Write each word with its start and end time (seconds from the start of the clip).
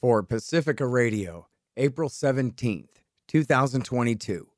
for 0.00 0.22
Pacifica 0.22 0.86
Radio, 0.86 1.48
April 1.76 2.08
17th, 2.08 3.02
2022. 3.26 4.48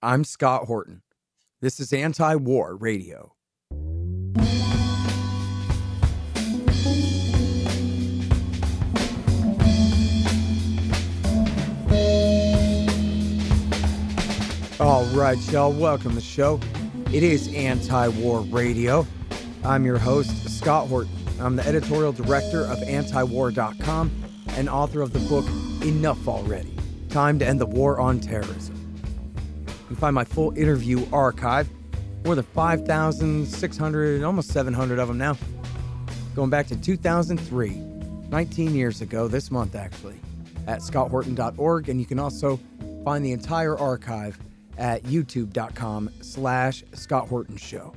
I'm 0.00 0.24
Scott 0.24 0.64
Horton. 0.64 1.02
This 1.60 1.78
is 1.78 1.92
Anti 1.92 2.36
War 2.36 2.74
Radio. 2.76 3.34
All 14.80 15.04
right, 15.14 15.38
y'all, 15.52 15.72
welcome 15.72 16.10
to 16.10 16.16
the 16.16 16.20
show. 16.22 16.58
It 17.12 17.22
is 17.22 17.52
Anti 17.54 18.08
War 18.08 18.40
Radio. 18.40 19.06
I'm 19.64 19.84
your 19.84 19.98
host, 19.98 20.48
Scott 20.48 20.88
Horton. 20.88 21.14
I'm 21.38 21.56
the 21.56 21.66
editorial 21.66 22.12
director 22.12 22.62
of 22.62 22.78
antiwar.com 22.78 24.31
and 24.56 24.68
author 24.68 25.02
of 25.02 25.12
the 25.12 25.18
book 25.20 25.46
Enough 25.84 26.28
Already 26.28 26.76
Time 27.08 27.38
to 27.38 27.46
End 27.46 27.60
the 27.60 27.66
War 27.66 28.00
on 28.00 28.20
Terrorism. 28.20 28.74
You 29.66 29.86
can 29.86 29.96
find 29.96 30.14
my 30.14 30.24
full 30.24 30.56
interview 30.56 31.04
archive, 31.12 31.68
more 32.24 32.34
than 32.34 32.44
5,600, 32.44 34.22
almost 34.22 34.48
700 34.50 34.98
of 34.98 35.08
them 35.08 35.18
now, 35.18 35.36
going 36.34 36.50
back 36.50 36.66
to 36.68 36.76
2003, 36.76 37.70
19 38.30 38.74
years 38.74 39.02
ago, 39.02 39.28
this 39.28 39.50
month 39.50 39.74
actually, 39.74 40.18
at 40.66 40.80
scotthorton.org. 40.80 41.88
And 41.88 42.00
you 42.00 42.06
can 42.06 42.18
also 42.18 42.58
find 43.04 43.24
the 43.24 43.32
entire 43.32 43.78
archive 43.78 44.38
at 44.78 45.02
youtube.com 45.02 46.10
slash 46.22 46.82
Scott 46.94 47.28
Horton 47.28 47.56
Show. 47.56 47.92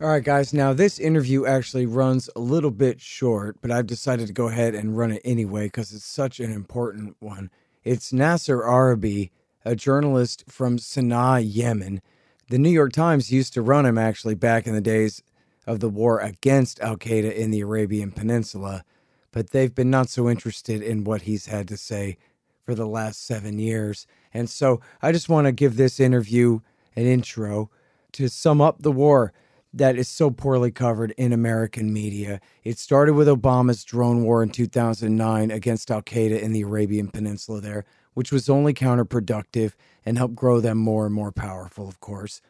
All 0.00 0.08
right, 0.08 0.24
guys. 0.24 0.52
Now, 0.52 0.72
this 0.72 0.98
interview 0.98 1.46
actually 1.46 1.86
runs 1.86 2.28
a 2.34 2.40
little 2.40 2.72
bit 2.72 3.00
short, 3.00 3.58
but 3.62 3.70
I've 3.70 3.86
decided 3.86 4.26
to 4.26 4.32
go 4.32 4.48
ahead 4.48 4.74
and 4.74 4.98
run 4.98 5.12
it 5.12 5.22
anyway 5.24 5.66
because 5.66 5.92
it's 5.92 6.04
such 6.04 6.40
an 6.40 6.50
important 6.50 7.16
one. 7.20 7.48
It's 7.84 8.12
Nasser 8.12 8.64
Arabi, 8.64 9.30
a 9.64 9.76
journalist 9.76 10.44
from 10.48 10.78
Sana'a, 10.78 11.44
Yemen. 11.46 12.02
The 12.50 12.58
New 12.58 12.70
York 12.70 12.90
Times 12.90 13.30
used 13.30 13.54
to 13.54 13.62
run 13.62 13.86
him 13.86 13.96
actually 13.96 14.34
back 14.34 14.66
in 14.66 14.74
the 14.74 14.80
days 14.80 15.22
of 15.64 15.78
the 15.78 15.88
war 15.88 16.18
against 16.18 16.80
Al 16.80 16.96
Qaeda 16.96 17.32
in 17.32 17.52
the 17.52 17.60
Arabian 17.60 18.10
Peninsula, 18.10 18.84
but 19.30 19.50
they've 19.50 19.74
been 19.74 19.90
not 19.90 20.08
so 20.10 20.28
interested 20.28 20.82
in 20.82 21.04
what 21.04 21.22
he's 21.22 21.46
had 21.46 21.68
to 21.68 21.76
say 21.76 22.18
for 22.64 22.74
the 22.74 22.88
last 22.88 23.24
seven 23.24 23.60
years. 23.60 24.08
And 24.34 24.50
so 24.50 24.80
I 25.00 25.12
just 25.12 25.28
want 25.28 25.46
to 25.46 25.52
give 25.52 25.76
this 25.76 26.00
interview 26.00 26.60
an 26.96 27.06
intro 27.06 27.70
to 28.12 28.28
sum 28.28 28.60
up 28.60 28.82
the 28.82 28.92
war 28.92 29.32
that 29.74 29.96
is 29.96 30.08
so 30.08 30.30
poorly 30.30 30.70
covered 30.70 31.12
in 31.16 31.32
American 31.32 31.92
media. 31.92 32.40
It 32.62 32.78
started 32.78 33.14
with 33.14 33.26
Obama's 33.26 33.82
drone 33.82 34.22
war 34.22 34.42
in 34.42 34.50
2009 34.50 35.50
against 35.50 35.90
Al 35.90 36.00
Qaeda 36.00 36.40
in 36.40 36.52
the 36.52 36.62
Arabian 36.62 37.08
Peninsula 37.08 37.60
there, 37.60 37.84
which 38.14 38.30
was 38.30 38.48
only 38.48 38.72
counterproductive 38.72 39.72
and 40.06 40.16
helped 40.16 40.36
grow 40.36 40.60
them 40.60 40.78
more 40.78 41.06
and 41.06 41.14
more 41.14 41.32
powerful, 41.32 41.88
of 41.88 41.98
course. 41.98 42.40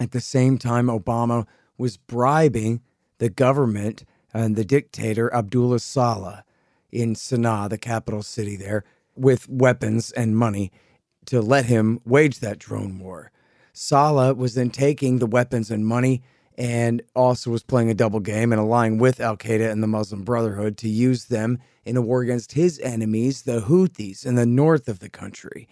At 0.00 0.10
the 0.10 0.20
same 0.20 0.58
time, 0.58 0.88
Obama 0.88 1.46
was 1.78 1.96
bribing 1.96 2.80
the 3.18 3.30
government 3.30 4.04
and 4.34 4.56
the 4.56 4.64
dictator 4.64 5.32
Abdullah 5.32 5.78
Saleh 5.78 6.42
in 6.90 7.14
Sana'a, 7.14 7.70
the 7.70 7.78
capital 7.78 8.22
city 8.22 8.56
there, 8.56 8.82
with 9.14 9.48
weapons 9.48 10.10
and 10.12 10.36
money 10.36 10.72
to 11.26 11.40
let 11.40 11.66
him 11.66 12.00
wage 12.04 12.40
that 12.40 12.58
drone 12.58 12.98
war. 12.98 13.30
Saleh 13.72 14.36
was 14.36 14.54
then 14.54 14.70
taking 14.70 15.18
the 15.18 15.26
weapons 15.26 15.70
and 15.70 15.86
money 15.86 16.22
and 16.58 17.02
also 17.14 17.50
was 17.50 17.62
playing 17.62 17.90
a 17.90 17.94
double 17.94 18.20
game 18.20 18.52
and 18.52 18.60
allying 18.60 18.98
with 18.98 19.20
Al 19.20 19.36
Qaeda 19.36 19.70
and 19.70 19.82
the 19.82 19.86
Muslim 19.86 20.22
Brotherhood 20.22 20.76
to 20.78 20.88
use 20.88 21.26
them 21.26 21.58
in 21.84 21.96
a 21.96 22.02
war 22.02 22.22
against 22.22 22.52
his 22.52 22.78
enemies, 22.80 23.42
the 23.42 23.62
Houthis, 23.62 24.26
in 24.26 24.34
the 24.34 24.46
north 24.46 24.88
of 24.88 24.98
the 24.98 25.08
country. 25.08 25.68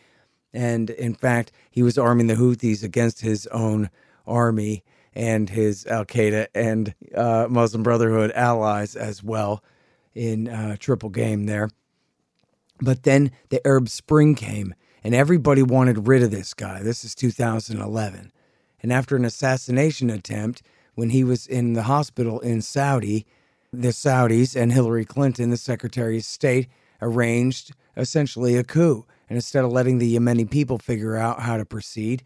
And 0.53 0.91
in 0.91 1.15
fact, 1.15 1.53
he 1.71 1.83
was 1.83 1.99
arming 1.99 2.27
the 2.27 2.35
Houthis 2.35 2.83
against 2.83 3.21
his 3.21 3.47
own 3.49 3.91
army 4.27 4.83
and 5.15 5.51
his 5.51 5.87
Al 5.87 6.05
Qaeda 6.05 6.47
and 6.55 6.95
uh, 7.15 7.47
Muslim 7.49 7.83
Brotherhood 7.83 8.33
allies 8.33 8.97
as 8.97 9.23
well 9.23 9.63
in 10.15 10.49
uh, 10.49 10.77
triple 10.79 11.11
game 11.11 11.47
there. 11.47 11.71
But 12.81 13.03
then 13.03 13.31
the 13.51 13.65
Arab 13.67 13.89
Spring 13.89 14.35
came, 14.35 14.75
and 15.05 15.15
everybody 15.15 15.63
wanted 15.63 16.09
rid 16.09 16.23
of 16.23 16.31
this 16.31 16.55
guy. 16.55 16.83
This 16.83 17.05
is 17.05 17.15
2011. 17.15 18.33
And 18.83 18.93
after 18.93 19.17
an 19.17 19.25
assassination 19.25 20.09
attempt, 20.09 20.63
when 21.01 21.09
he 21.09 21.25
was 21.25 21.47
in 21.47 21.73
the 21.73 21.85
hospital 21.85 22.41
in 22.41 22.61
Saudi, 22.61 23.25
the 23.73 23.89
Saudis 23.89 24.55
and 24.55 24.71
Hillary 24.71 25.07
Clinton, 25.07 25.49
the 25.49 25.57
Secretary 25.57 26.19
of 26.19 26.25
State, 26.25 26.69
arranged 27.01 27.73
essentially 27.97 28.55
a 28.55 28.63
coup. 28.63 29.07
And 29.27 29.39
instead 29.39 29.65
of 29.65 29.73
letting 29.73 29.97
the 29.97 30.15
Yemeni 30.15 30.51
people 30.51 30.77
figure 30.77 31.17
out 31.17 31.41
how 31.41 31.57
to 31.57 31.65
proceed, 31.65 32.23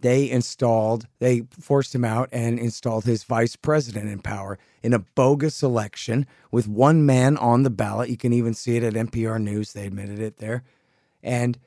they 0.00 0.30
installed, 0.30 1.06
they 1.18 1.42
forced 1.60 1.94
him 1.94 2.06
out 2.06 2.30
and 2.32 2.58
installed 2.58 3.04
his 3.04 3.22
vice 3.22 3.54
president 3.54 4.08
in 4.08 4.20
power 4.20 4.58
in 4.82 4.94
a 4.94 5.00
bogus 5.00 5.62
election 5.62 6.26
with 6.50 6.66
one 6.66 7.04
man 7.04 7.36
on 7.36 7.64
the 7.64 7.70
ballot. 7.70 8.08
You 8.08 8.16
can 8.16 8.32
even 8.32 8.54
see 8.54 8.78
it 8.78 8.82
at 8.82 8.94
NPR 8.94 9.42
News. 9.42 9.74
They 9.74 9.88
admitted 9.88 10.20
it 10.20 10.38
there. 10.38 10.64
And 11.22 11.58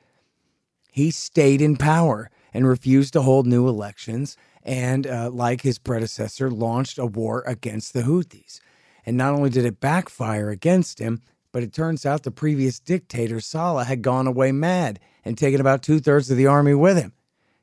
he 0.90 1.12
stayed 1.12 1.62
in 1.62 1.76
power 1.76 2.28
and 2.52 2.66
refused 2.66 3.12
to 3.12 3.22
hold 3.22 3.46
new 3.46 3.68
elections. 3.68 4.36
And 4.62 5.06
uh, 5.06 5.30
like 5.30 5.62
his 5.62 5.78
predecessor, 5.78 6.50
launched 6.50 6.98
a 6.98 7.06
war 7.06 7.42
against 7.46 7.92
the 7.92 8.02
Houthis. 8.02 8.60
And 9.06 9.16
not 9.16 9.32
only 9.32 9.50
did 9.50 9.64
it 9.64 9.80
backfire 9.80 10.50
against 10.50 10.98
him, 10.98 11.22
but 11.52 11.62
it 11.62 11.72
turns 11.72 12.06
out 12.06 12.22
the 12.22 12.30
previous 12.30 12.78
dictator, 12.78 13.40
Saleh, 13.40 13.86
had 13.86 14.02
gone 14.02 14.26
away 14.26 14.52
mad 14.52 15.00
and 15.24 15.36
taken 15.36 15.60
about 15.60 15.82
two 15.82 15.98
thirds 15.98 16.30
of 16.30 16.36
the 16.36 16.46
army 16.46 16.74
with 16.74 16.96
him. 16.96 17.12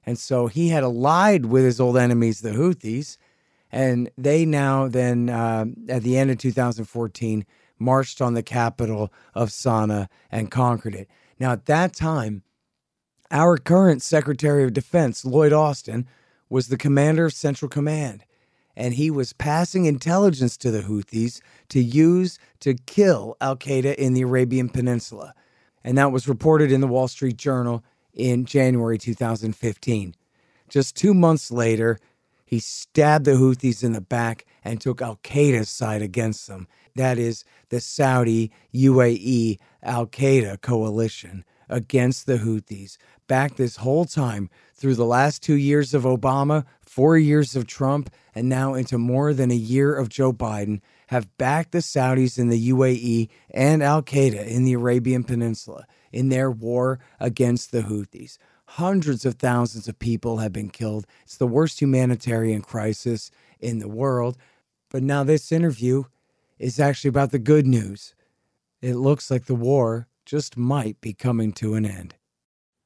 And 0.06 0.18
so 0.18 0.48
he 0.48 0.70
had 0.70 0.84
allied 0.84 1.46
with 1.46 1.64
his 1.64 1.80
old 1.80 1.98
enemies, 1.98 2.42
the 2.42 2.52
Houthis. 2.52 3.18
And 3.72 4.10
they 4.18 4.46
now, 4.46 4.88
then, 4.88 5.30
uh, 5.30 5.66
at 5.90 6.04
the 6.04 6.18
end 6.18 6.32
of 6.32 6.38
2014, 6.38 7.46
marched 7.80 8.22
on 8.22 8.34
the 8.34 8.44
capital 8.44 9.12
of 9.36 9.50
Sana'a 9.50 10.08
and 10.32 10.50
conquered 10.50 10.96
it. 10.96 11.10
Now, 11.40 11.52
at 11.52 11.66
that 11.66 11.94
time, 11.94 12.44
our 13.30 13.58
current 13.58 14.02
Secretary 14.02 14.64
of 14.64 14.74
Defense, 14.74 15.26
Lloyd 15.26 15.54
Austin, 15.54 16.08
was 16.50 16.68
the 16.68 16.78
commander 16.78 17.26
of 17.26 17.34
Central 17.34 17.70
Command, 17.70 18.24
and 18.76 18.94
he 18.94 19.10
was 19.10 19.34
passing 19.34 19.86
intelligence 19.86 20.58
to 20.58 20.72
the 20.72 20.82
Houthis 20.82 21.42
to 21.70 21.82
use 21.82 22.38
to 22.60 22.76
kill 22.86 23.36
Al 23.42 23.56
Qaeda 23.56 23.96
in 23.96 24.14
the 24.14 24.22
Arabian 24.22 24.70
Peninsula. 24.70 25.34
And 25.84 25.98
that 25.98 26.12
was 26.12 26.28
reported 26.28 26.72
in 26.72 26.82
the 26.82 26.88
Wall 26.88 27.08
Street 27.08 27.38
Journal 27.38 27.84
in 28.14 28.46
January 28.46 28.98
2015. 28.98 30.16
Just 30.70 30.96
two 30.96 31.14
months 31.14 31.50
later, 31.52 31.98
he 32.46 32.60
stabbed 32.60 33.26
the 33.26 33.32
Houthis 33.32 33.84
in 33.84 33.94
the 33.94 34.02
back 34.02 34.46
and 34.64 34.80
took 34.80 35.02
Al 35.02 35.18
Qaeda's 35.18 35.70
side 35.70 36.02
against 36.02 36.48
them. 36.48 36.68
That 36.96 37.18
is, 37.18 37.44
the 37.70 37.80
Saudi 37.80 38.52
UAE 38.74 39.60
Al 39.84 40.08
Qaeda 40.08 40.62
coalition 40.62 41.44
against 41.70 42.26
the 42.26 42.38
Houthis. 42.38 42.98
Back 43.28 43.56
this 43.56 43.78
whole 43.78 44.06
time 44.06 44.50
through 44.74 44.96
the 44.96 45.06
last 45.06 45.44
two 45.44 45.56
years 45.56 45.94
of 45.94 46.04
Obama, 46.04 46.66
four 46.82 47.18
years 47.18 47.56
of 47.56 47.68
Trump, 47.68 48.10
and 48.34 48.48
now 48.48 48.74
into 48.74 48.98
more 48.98 49.34
than 49.34 49.52
a 49.52 49.56
year 49.56 49.94
of 49.94 50.10
Joe 50.10 50.32
Biden, 50.32 50.80
have 51.08 51.38
backed 51.38 51.72
the 51.72 51.80
Saudis 51.80 52.38
in 52.38 52.50
the 52.50 52.70
UAE 52.72 53.30
and 53.52 53.84
Al 53.84 54.02
Qaeda 54.02 54.48
in 54.48 54.64
the 54.64 54.74
Arabian 54.74 55.24
Peninsula 55.24 55.86
in 56.12 56.30
their 56.30 56.50
war 56.52 57.00
against 57.20 57.72
the 57.72 57.82
Houthis. 57.82 58.38
Hundreds 58.72 59.26
of 59.26 59.36
thousands 59.36 59.88
of 59.88 60.00
people 60.00 60.38
have 60.38 60.52
been 60.52 60.70
killed. 60.70 61.06
It's 61.24 61.38
the 61.38 61.48
worst 61.48 61.82
humanitarian 61.82 62.62
crisis 62.62 63.32
in 63.60 63.80
the 63.80 63.88
world. 63.88 64.38
But 64.90 65.04
now, 65.04 65.24
this 65.24 65.52
interview 65.52 66.04
is 66.60 66.80
actually 66.80 67.10
about 67.10 67.32
the 67.32 67.40
good 67.40 67.66
news. 67.66 68.14
It 68.82 68.96
looks 68.96 69.32
like 69.32 69.46
the 69.46 69.56
war 69.56 70.08
just 70.26 70.58
might 70.58 71.00
be 71.02 71.14
coming 71.14 71.52
to 71.54 71.76
an 71.76 71.86
end. 71.86 72.16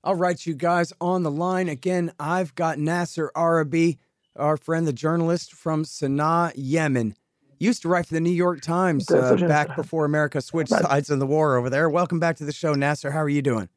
All 0.04 0.16
right, 0.16 0.44
you 0.48 0.56
guys 0.56 0.92
on 1.00 1.22
the 1.22 1.30
line 1.30 1.70
again. 1.70 2.12
I've 2.20 2.56
got 2.56 2.80
Nasser 2.80 3.32
Arabi, 3.36 4.00
our 4.36 4.58
friend, 4.58 4.88
the 4.88 4.94
journalist 4.94 5.54
from 5.54 5.84
Sana'a, 5.86 6.54
Yemen. 6.56 7.14
Used 7.60 7.84
to 7.84 7.88
write 7.88 8.08
for 8.08 8.16
the 8.16 8.20
New 8.20 8.32
York 8.32 8.62
Times 8.62 9.12
uh, 9.12 9.36
back 9.48 9.76
before 9.76 10.04
America 10.06 10.42
switched 10.42 10.72
sides 10.72 11.12
in 11.12 11.20
the 11.20 11.28
war 11.28 11.56
over 11.56 11.70
there. 11.70 11.88
Welcome 11.88 12.20
back 12.20 12.38
to 12.38 12.46
the 12.46 12.52
show, 12.52 12.74
Nasser. 12.74 13.12
How 13.12 13.20
are 13.20 13.30
you 13.30 13.44
doing? 13.44 13.70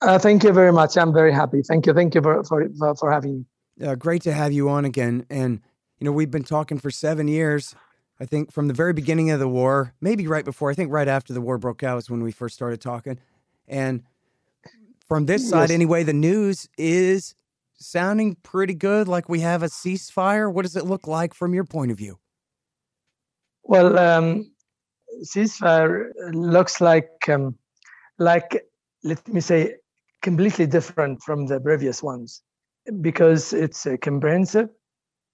Uh, 0.00 0.20
thank 0.20 0.44
you 0.44 0.52
very 0.52 0.72
much. 0.72 0.96
I'm 0.96 1.12
very 1.12 1.32
happy. 1.32 1.62
Thank 1.62 1.86
you. 1.86 1.94
Thank 1.94 2.14
you 2.14 2.22
for 2.22 2.44
for, 2.44 2.94
for 2.94 3.10
having 3.10 3.44
me. 3.80 3.84
Uh, 3.84 3.96
great 3.96 4.22
to 4.22 4.32
have 4.32 4.52
you 4.52 4.68
on 4.68 4.84
again. 4.84 5.26
And 5.28 5.60
you 5.98 6.04
know, 6.04 6.12
we've 6.12 6.30
been 6.30 6.44
talking 6.44 6.78
for 6.78 6.92
seven 6.92 7.26
years. 7.26 7.74
I 8.20 8.24
think 8.24 8.52
from 8.52 8.68
the 8.68 8.74
very 8.74 8.92
beginning 8.92 9.32
of 9.32 9.40
the 9.40 9.48
war, 9.48 9.94
maybe 10.00 10.28
right 10.28 10.44
before. 10.44 10.70
I 10.70 10.74
think 10.74 10.92
right 10.92 11.08
after 11.08 11.32
the 11.32 11.40
war 11.40 11.58
broke 11.58 11.82
out 11.82 11.96
was 11.96 12.08
when 12.08 12.22
we 12.22 12.30
first 12.30 12.54
started 12.54 12.80
talking. 12.80 13.18
And 13.66 14.04
from 15.08 15.26
this 15.26 15.48
side, 15.48 15.70
anyway, 15.70 16.02
the 16.02 16.12
news 16.12 16.68
is 16.76 17.34
sounding 17.74 18.36
pretty 18.42 18.74
good. 18.74 19.08
Like 19.08 19.28
we 19.28 19.40
have 19.40 19.62
a 19.62 19.66
ceasefire. 19.66 20.52
What 20.52 20.62
does 20.62 20.76
it 20.76 20.84
look 20.84 21.06
like 21.06 21.34
from 21.34 21.54
your 21.54 21.64
point 21.64 21.90
of 21.90 21.98
view? 21.98 22.18
Well, 23.62 23.98
um, 23.98 24.50
ceasefire 25.24 26.10
looks 26.32 26.80
like 26.80 27.10
um, 27.28 27.56
like 28.18 28.64
let 29.02 29.26
me 29.28 29.40
say 29.40 29.76
completely 30.22 30.66
different 30.66 31.22
from 31.22 31.46
the 31.46 31.60
previous 31.60 32.02
ones 32.02 32.42
because 33.00 33.52
it's 33.52 33.86
uh, 33.86 33.96
comprehensive. 34.00 34.68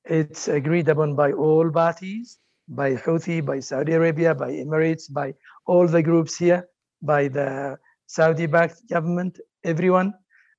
It's 0.04 0.48
agreed 0.48 0.88
upon 0.88 1.14
by 1.14 1.32
all 1.32 1.70
parties, 1.70 2.38
by 2.68 2.96
Houthi, 2.96 3.44
by 3.44 3.60
Saudi 3.60 3.92
Arabia, 3.92 4.34
by 4.34 4.50
Emirates, 4.50 5.10
by 5.10 5.34
all 5.66 5.86
the 5.86 6.02
groups 6.02 6.36
here, 6.36 6.68
by 7.00 7.28
the 7.28 7.78
Saudi-backed 8.06 8.88
government, 8.88 9.38
everyone. 9.64 10.14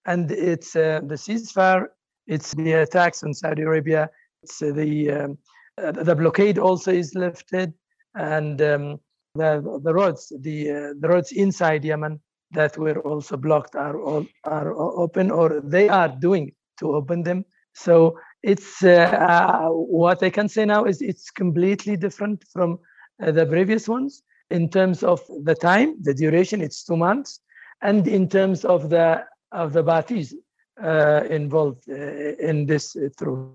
And 0.06 0.32
it's 0.32 0.76
uh, 0.76 1.02
the 1.04 1.16
ceasefire, 1.16 1.88
it's 2.28 2.54
the 2.54 2.74
attacks 2.74 3.24
on 3.24 3.34
Saudi 3.34 3.62
Arabia, 3.62 4.10
it's 4.44 4.62
uh, 4.62 4.72
the 4.72 5.12
um, 5.12 5.38
uh, 5.82 5.92
the 5.92 6.16
blockade 6.16 6.60
also 6.60 6.92
is 6.92 7.16
lifted, 7.16 7.74
and 8.16 8.62
um, 8.62 9.00
the 9.36 9.80
the 9.84 9.94
roads, 9.94 10.32
the 10.42 10.70
uh, 10.70 10.94
the 11.00 11.08
roads 11.08 11.32
inside 11.32 11.84
Yemen 11.84 12.20
that 12.52 12.78
were 12.78 13.00
also 13.00 13.38
blocked 13.38 13.76
are 13.76 14.00
all 14.00 14.26
are 14.44 14.74
open, 14.76 15.32
or 15.32 15.62
they 15.64 15.90
are 15.90 16.10
doing 16.10 16.52
to 16.80 16.94
open 16.94 17.24
them. 17.24 17.46
So 17.74 18.20
it's 18.44 18.84
uh, 18.84 19.68
what 19.70 20.22
I 20.22 20.30
can 20.30 20.48
say 20.48 20.66
now 20.66 20.84
is 20.84 21.02
it's 21.02 21.32
completely 21.32 21.98
different 21.98 22.44
from 22.52 22.80
the 23.20 23.46
previous 23.46 23.88
ones 23.88 24.22
in 24.52 24.70
terms 24.70 25.02
of 25.04 25.22
the 25.44 25.56
time, 25.56 25.96
the 26.04 26.14
duration. 26.14 26.62
It's 26.62 26.84
two 26.84 26.98
months, 26.98 27.40
and 27.84 28.08
in 28.08 28.28
terms 28.28 28.66
of 28.66 28.90
the 28.90 29.24
of 29.52 29.74
the 29.74 29.84
parties 29.84 30.34
uh, 30.82 31.22
involved 31.30 31.84
uh, 31.90 32.50
in 32.50 32.66
this 32.66 32.96
uh, 32.96 33.10
through. 33.18 33.54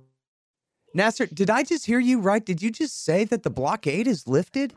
Nasser, 0.94 1.26
did 1.26 1.50
I 1.50 1.64
just 1.64 1.84
hear 1.84 1.98
you 1.98 2.20
right? 2.20 2.44
Did 2.44 2.62
you 2.62 2.70
just 2.70 3.04
say 3.04 3.24
that 3.24 3.42
the 3.42 3.50
blockade 3.50 4.06
is 4.06 4.28
lifted? 4.28 4.74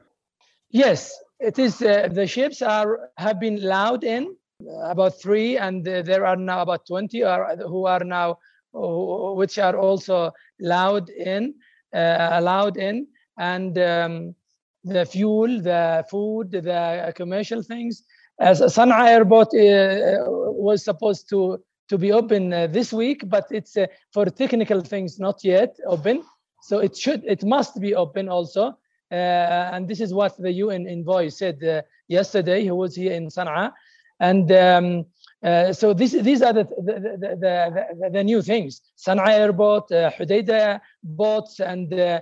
Yes, 0.70 1.14
it 1.40 1.60
is. 1.60 1.82
Uh, 1.82 2.10
the 2.12 2.26
ships 2.26 2.62
are 2.62 3.12
have 3.18 3.40
been 3.40 3.58
allowed 3.58 4.04
in 4.04 4.36
about 4.84 5.22
three, 5.22 5.58
and 5.58 5.88
uh, 5.88 6.02
there 6.02 6.26
are 6.26 6.36
now 6.36 6.62
about 6.62 6.86
twenty 6.88 7.24
are, 7.24 7.56
who 7.58 7.86
are 7.86 8.04
now 8.04 8.40
which 8.74 9.60
are 9.60 9.78
also 9.78 10.32
allowed 10.62 11.10
in 11.10 11.54
uh, 11.94 12.30
allowed 12.32 12.78
in, 12.78 13.08
and 13.38 13.78
um, 13.78 14.36
the 14.84 15.06
fuel, 15.06 15.62
the 15.62 16.06
food, 16.10 16.52
the 16.52 17.14
commercial 17.16 17.62
things. 17.62 18.04
As 18.42 18.60
Sana'a 18.60 19.08
airport 19.08 19.50
uh, 19.54 20.26
was 20.28 20.84
supposed 20.84 21.30
to 21.30 21.64
to 21.90 21.98
be 21.98 22.12
open 22.12 22.54
uh, 22.54 22.68
this 22.68 22.92
week, 22.92 23.30
but 23.30 23.46
it's 23.52 23.76
uh, 23.78 23.86
for 24.14 24.26
technical 24.26 24.82
things 24.82 25.20
not 25.20 25.44
yet 25.44 25.76
open. 25.86 26.24
So 26.62 26.80
it 26.80 26.96
should, 26.96 27.22
it 27.26 27.44
must 27.44 27.82
be 27.82 27.94
open 27.96 28.30
also. 28.30 28.78
Uh, 29.12 29.74
and 29.74 29.88
this 29.88 30.00
is 30.00 30.14
what 30.14 30.38
the 30.38 30.54
UN 30.54 30.88
envoy 30.88 31.28
said 31.28 31.62
uh, 31.64 31.82
yesterday. 32.08 32.64
He 32.64 32.72
was 32.72 32.96
here 32.96 33.12
in 33.12 33.28
Sana'a, 33.28 33.74
and 34.22 34.50
um, 34.54 35.06
uh, 35.44 35.74
so 35.74 35.94
this, 35.94 36.14
these 36.14 36.42
are 36.42 36.54
the 36.54 36.64
the, 36.64 37.38
the, 37.44 38.10
the, 38.10 38.24
new 38.24 38.42
things. 38.42 38.82
Sana'a 38.98 39.34
airport, 39.34 39.92
uh, 39.92 40.12
Hodeidah 40.12 40.80
boats, 41.04 41.60
and 41.60 41.94
uh, 41.94 42.22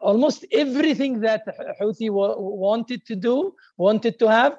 almost 0.00 0.46
everything 0.52 1.20
that 1.20 1.42
Houthi 1.80 2.10
wanted 2.10 3.04
to 3.06 3.16
do, 3.16 3.54
wanted 3.76 4.20
to 4.20 4.28
have, 4.28 4.56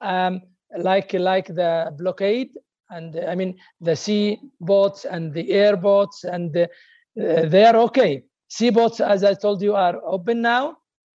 um, 0.00 0.42
like 0.78 1.12
like 1.12 1.46
the 1.46 1.94
blockade 1.98 2.50
and 2.90 3.16
I 3.28 3.34
mean 3.34 3.56
the 3.80 3.96
sea 3.96 4.38
boats 4.60 5.04
and 5.04 5.32
the 5.32 5.50
air 5.50 5.76
boats, 5.76 6.24
and 6.24 6.56
uh, 6.56 6.66
they 7.14 7.64
are 7.64 7.76
okay. 7.88 8.22
Sea 8.48 8.70
boats, 8.70 9.00
as 9.00 9.24
I 9.24 9.34
told 9.34 9.62
you, 9.62 9.74
are 9.74 10.00
open 10.04 10.40
now, 10.42 10.76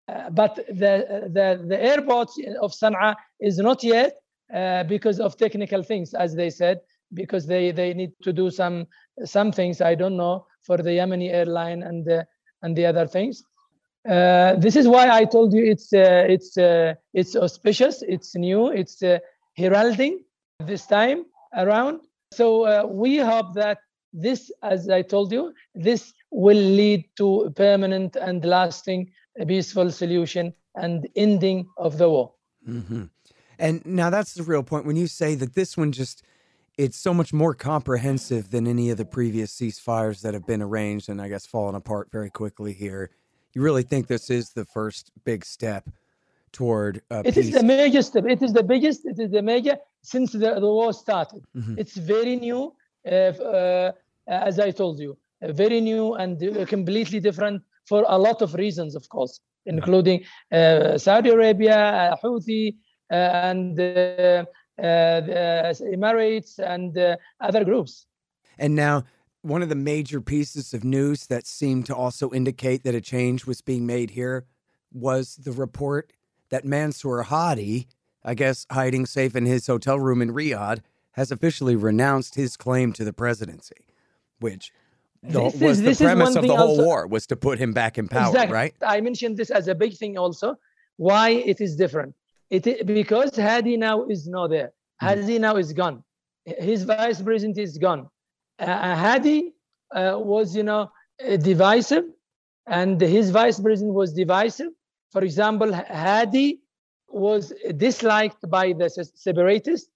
uh, 0.09 0.31
but 0.31 0.57
the 0.57 1.29
the 1.33 1.65
the 1.67 1.83
airports 1.83 2.39
of 2.61 2.73
Sana'a 2.73 3.15
is 3.41 3.59
not 3.59 3.83
yet 3.83 4.15
uh, 4.55 4.85
because 4.85 5.21
of 5.21 5.37
technical 5.37 5.83
things, 5.83 6.15
as 6.15 6.35
they 6.35 6.51
said, 6.51 6.81
because 7.15 7.47
they 7.47 7.73
they 7.73 7.95
need 7.95 8.13
to 8.23 8.33
do 8.33 8.51
some 8.51 8.87
some 9.25 9.53
things 9.53 9.81
I 9.81 9.95
don't 9.95 10.17
know 10.17 10.47
for 10.63 10.79
the 10.79 10.91
Yemeni 10.91 11.31
airline 11.33 11.83
and 11.83 12.05
the 12.05 12.27
and 12.63 12.77
the 12.77 12.87
other 12.87 13.07
things. 13.07 13.43
Uh, 14.09 14.55
this 14.57 14.77
is 14.77 14.87
why 14.87 15.09
I 15.11 15.25
told 15.25 15.53
you 15.53 15.65
it's 15.65 15.93
uh, 15.93 16.25
it's 16.29 16.57
uh, 16.57 16.95
it's 17.13 17.35
auspicious, 17.35 18.03
it's 18.07 18.37
new, 18.37 18.69
it's 18.69 19.03
heralding 19.57 20.25
this 20.65 20.87
time 20.87 21.25
around. 21.55 22.01
So 22.33 22.65
uh, 22.65 22.87
we 22.87 23.19
hope 23.19 23.55
that 23.55 23.79
this, 24.13 24.51
as 24.63 24.89
I 24.89 25.03
told 25.03 25.33
you, 25.33 25.53
this 25.75 26.13
will 26.31 26.57
lead 26.57 27.05
to 27.17 27.43
a 27.43 27.51
permanent 27.51 28.17
and 28.17 28.45
lasting 28.45 29.11
peaceful 29.47 29.91
solution 29.91 30.55
and 30.75 31.09
ending 31.17 31.69
of 31.77 31.99
the 31.99 32.09
war. 32.09 32.33
Mm-hmm. 32.69 33.05
And 33.59 33.87
now 33.87 34.11
that's 34.11 34.35
the 34.35 34.43
real 34.43 34.63
point. 34.63 34.87
When 34.87 34.97
you 34.97 35.07
say 35.07 35.35
that 35.35 35.55
this 35.55 35.77
one 35.77 35.93
just, 35.93 36.23
it's 36.77 36.99
so 36.99 37.15
much 37.15 37.33
more 37.33 37.55
comprehensive 37.55 38.51
than 38.51 38.67
any 38.67 38.91
of 38.91 38.99
the 38.99 39.05
previous 39.05 39.55
ceasefires 39.55 40.21
that 40.23 40.35
have 40.35 40.47
been 40.47 40.63
arranged 40.63 41.09
and 41.09 41.21
I 41.21 41.29
guess 41.29 41.47
fallen 41.47 41.75
apart 41.75 42.11
very 42.11 42.31
quickly 42.31 42.73
here. 42.73 43.11
You 43.57 43.63
really 43.63 43.85
think 43.85 44.07
this 44.07 44.29
is 44.29 44.51
the 44.51 44.67
first 44.67 45.13
big 45.25 45.43
step 45.43 45.89
toward 46.53 47.01
uh, 47.11 47.23
It 47.25 47.39
is 47.39 47.53
the 47.53 47.63
major 47.63 48.03
step. 48.03 48.27
It 48.27 48.43
is 48.43 48.53
the 48.53 48.63
biggest. 48.63 49.07
It 49.07 49.19
is 49.19 49.31
the 49.31 49.41
major 49.41 49.79
since 50.03 50.33
the, 50.33 50.61
the 50.61 50.73
war 50.79 50.93
started. 50.93 51.43
Mm-hmm. 51.57 51.79
It's 51.79 51.97
very 51.97 52.37
new, 52.37 52.75
uh, 53.07 53.09
uh, 53.11 53.93
as 54.29 54.61
I 54.61 54.73
told 54.73 55.01
you, 55.01 55.17
uh, 55.41 55.53
very 55.53 55.81
new 55.81 56.17
and 56.17 56.35
uh, 56.43 56.67
completely 56.67 57.19
different 57.19 57.63
for 57.89 58.05
a 58.09 58.19
lot 58.19 58.43
of 58.43 58.53
reasons, 58.53 58.95
of 58.95 59.09
course, 59.09 59.41
including 59.65 60.23
uh, 60.53 60.99
Saudi 60.99 61.31
Arabia, 61.31 62.15
Houthi, 62.23 62.77
and 63.09 63.75
the 63.75 64.47
Emirates 64.79 66.59
and 66.59 67.17
other 67.41 67.65
groups. 67.65 68.05
And 68.59 68.75
now, 68.75 69.05
one 69.47 69.63
of 69.63 69.69
the 69.69 69.77
major 69.77 70.21
pieces 70.21 70.75
of 70.75 70.83
news 70.83 71.29
that 71.29 71.47
seemed 71.47 71.87
to 71.87 71.95
also 71.95 72.33
indicate 72.33 72.83
that 72.83 72.95
a 72.95 73.01
change 73.01 73.47
was 73.47 73.61
being 73.61 73.87
made 73.87 74.11
here 74.11 74.45
was 74.93 75.37
the 75.37 75.53
report 75.53 76.13
that 76.51 76.65
Mansour 76.65 77.23
Hadi, 77.23 77.87
I 78.25 78.35
guess 78.35 78.67
hiding 78.71 79.07
safe 79.07 79.37
in 79.37 79.47
his 79.47 79.69
hotel 79.69 80.01
room 80.01 80.21
in 80.21 80.33
Riyadh, 80.33 80.81
has 81.13 81.31
officially 81.31 81.77
renounced 81.77 82.35
his 82.35 82.57
claim 82.57 82.93
to 82.95 83.05
the 83.05 83.13
presidency, 83.13 83.87
which 84.41 84.73
the, 85.23 85.43
was 85.43 85.81
is, 85.81 85.99
the 85.99 86.05
premise 86.05 86.35
of 86.35 86.43
the 86.43 86.55
whole 86.55 86.71
also, 86.71 86.85
war 86.85 87.07
was 87.07 87.27
to 87.29 87.37
put 87.37 87.59
him 87.59 87.73
back 87.73 87.99
in 87.99 88.09
power, 88.09 88.31
exactly. 88.31 88.55
right? 88.55 88.75
I 88.85 89.01
mentioned 89.01 89.37
this 89.37 89.51
as 89.51 89.69
a 89.69 89.75
big 89.75 89.97
thing 89.97 90.19
also. 90.19 90.57
Why 90.97 91.31
it 91.31 91.61
is 91.61 91.77
different? 91.77 92.15
It 92.51 92.87
because 92.87 93.37
Hadi 93.37 93.77
now 93.77 94.05
is 94.07 94.27
not 94.27 94.51
there. 94.51 94.73
Hmm. 95.01 95.07
Hadi 95.07 95.39
now 95.39 95.57
is 95.57 95.73
gone. 95.73 96.03
His 96.45 96.85
vice 96.85 97.23
president 97.23 97.59
is 97.59 97.79
gone. 97.79 98.09
Uh, 98.59 98.97
Hadi 98.97 99.55
uh, 99.95 100.15
was, 100.17 100.57
you 100.57 100.63
know, 100.63 100.91
divisive, 101.19 102.05
and 102.67 103.01
his 103.01 103.31
vice 103.31 103.61
president 103.61 103.95
was 103.95 104.13
divisive. 104.13 104.73
For 105.13 105.23
example, 105.23 105.73
Hadi 105.73 106.61
was 107.09 107.53
disliked 107.77 108.49
by 108.51 108.73
the 108.73 108.89
separatists 108.89 109.91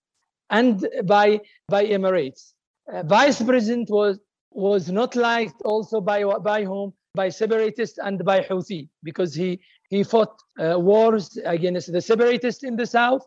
and 0.51 0.87
by 1.05 1.41
by 1.69 1.87
Emirates. 1.87 2.53
Uh, 2.93 3.03
Vice 3.03 3.43
President 3.43 3.89
was 3.91 4.19
was 4.53 4.91
not 4.91 5.15
liked 5.17 5.61
also 5.65 6.01
by 6.01 6.25
by 6.25 6.65
whom 6.65 6.93
by 7.15 7.29
separatists 7.29 7.99
and 7.99 8.25
by 8.25 8.41
Houthi 8.41 8.89
because 9.03 9.35
he 9.35 9.61
he 9.89 10.03
fought 10.03 10.41
uh, 10.59 10.79
wars 10.79 11.39
against 11.45 11.93
the 11.93 12.01
separatists 12.01 12.65
in 12.65 12.77
the 12.77 12.87
south 12.87 13.27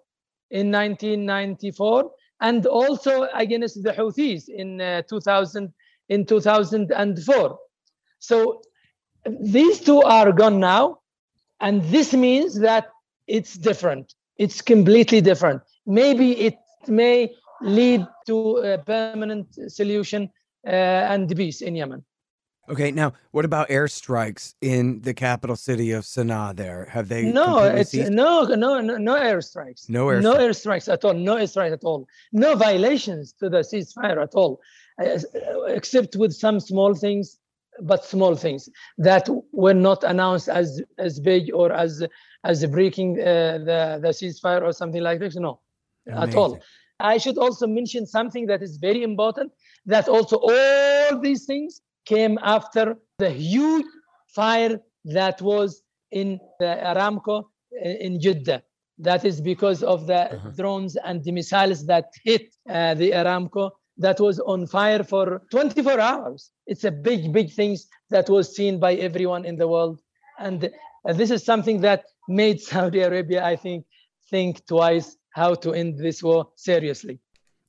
in 0.52 0.72
1994 0.72 2.12
and 2.44 2.66
also 2.68 3.28
against 3.34 3.82
the 3.82 3.94
Houthis 3.94 4.50
in 4.50 4.80
uh, 4.80 5.02
2000 5.04 5.74
in 6.10 6.26
2004. 6.26 7.58
So 8.20 8.62
these 9.26 9.80
two 9.80 10.02
are 10.02 10.32
gone 10.32 10.60
now, 10.60 11.00
and 11.62 11.82
this 11.84 12.14
means 12.14 12.60
that 12.60 12.90
it's 13.28 13.56
different. 13.56 14.14
It's 14.38 14.62
completely 14.62 15.22
different. 15.22 15.62
Maybe 15.86 16.32
it 16.42 16.58
may 16.88 17.34
lead 17.62 18.06
to 18.28 18.58
a 18.58 18.78
permanent 18.78 19.48
solution 19.70 20.30
uh, 20.68 20.70
and 20.70 21.34
peace 21.36 21.62
in 21.62 21.76
Yemen. 21.76 22.04
Okay, 22.70 22.92
now 22.92 23.12
what 23.32 23.44
about 23.44 23.68
airstrikes 23.68 24.54
in 24.62 25.02
the 25.02 25.14
capital 25.14 25.58
city 25.58 25.92
of 25.92 26.06
Sana'a? 26.06 26.56
There 26.56 26.86
have 26.86 27.10
they? 27.10 27.24
No, 27.24 27.60
it's 27.60 27.92
ceased? 27.92 28.12
no, 28.12 28.44
no, 28.44 28.80
no, 28.80 28.98
no 28.98 29.16
airstrikes. 29.16 29.90
No 29.90 30.08
airstrikes. 30.08 30.22
No 30.24 30.36
airstrikes 30.36 30.94
at 30.94 31.04
all. 31.04 31.14
No 31.14 31.36
airstrikes 31.36 31.74
at 31.74 31.84
all. 31.84 32.08
No 32.32 32.56
violations 32.56 33.34
to 33.34 33.50
the 33.50 33.60
ceasefire 33.60 34.22
at 34.24 34.34
all, 34.34 34.62
uh, 35.04 35.20
except 35.68 36.16
with 36.16 36.34
some 36.34 36.62
small 36.62 36.94
things, 36.94 37.38
but 37.82 38.06
small 38.06 38.36
things 38.36 38.70
that 38.98 39.28
were 39.52 39.74
not 39.74 40.06
announced 40.06 40.48
as 40.48 40.82
as 40.98 41.20
big 41.20 41.52
or 41.54 41.74
as 41.74 42.02
as 42.46 42.66
breaking 42.68 43.20
uh, 43.20 43.58
the, 43.58 44.00
the 44.02 44.10
ceasefire 44.10 44.62
or 44.62 44.72
something 44.72 45.02
like 45.02 45.20
this. 45.20 45.36
No, 45.36 45.60
Amazing. 46.08 46.30
at 46.30 46.36
all. 46.36 46.60
I 47.02 47.18
should 47.18 47.38
also 47.38 47.68
mention 47.68 48.06
something 48.06 48.46
that 48.46 48.62
is 48.62 48.78
very 48.78 49.04
important 49.04 49.52
that 49.86 50.08
also 50.08 50.38
all 50.38 51.20
these 51.20 51.46
things 51.46 51.82
came 52.06 52.38
after 52.44 52.96
the 53.18 53.30
huge 53.30 53.86
fire 54.28 54.80
that 55.06 55.42
was 55.42 55.82
in 56.12 56.40
the 56.60 56.80
Aramco 56.84 57.46
in 57.82 58.20
Jeddah. 58.20 58.64
That 59.00 59.26
is 59.26 59.42
because 59.42 59.84
of 59.84 60.08
the 60.08 60.34
uh-huh. 60.34 60.50
drones 60.56 60.96
and 60.96 61.24
the 61.24 61.32
missiles 61.32 61.86
that 61.88 62.06
hit 62.24 62.54
uh, 62.70 62.94
the 62.94 63.12
Aramco 63.12 63.72
that 63.98 64.20
was 64.20 64.40
on 64.40 64.68
fire 64.68 65.04
for 65.04 65.42
24 65.52 66.00
hours. 66.00 66.52
It's 66.68 66.84
a 66.84 66.92
big, 66.92 67.34
big 67.34 67.52
thing 67.52 67.78
that 68.10 68.30
was 68.30 68.56
seen 68.56 68.80
by 68.80 68.96
everyone 68.96 69.46
in 69.46 69.58
the 69.58 69.68
world. 69.68 70.02
And 70.40 70.70
uh, 71.08 71.14
this 71.14 71.32
is 71.32 71.44
something 71.44 71.82
that 71.82 72.06
made 72.28 72.62
Saudi 72.72 73.02
Arabia, 73.02 73.44
I 73.44 73.56
think, 73.56 73.86
think 74.30 74.66
twice 74.66 75.18
how 75.32 75.56
to 75.56 75.74
end 75.74 75.98
this 75.98 76.22
war 76.24 76.50
seriously. 76.56 77.20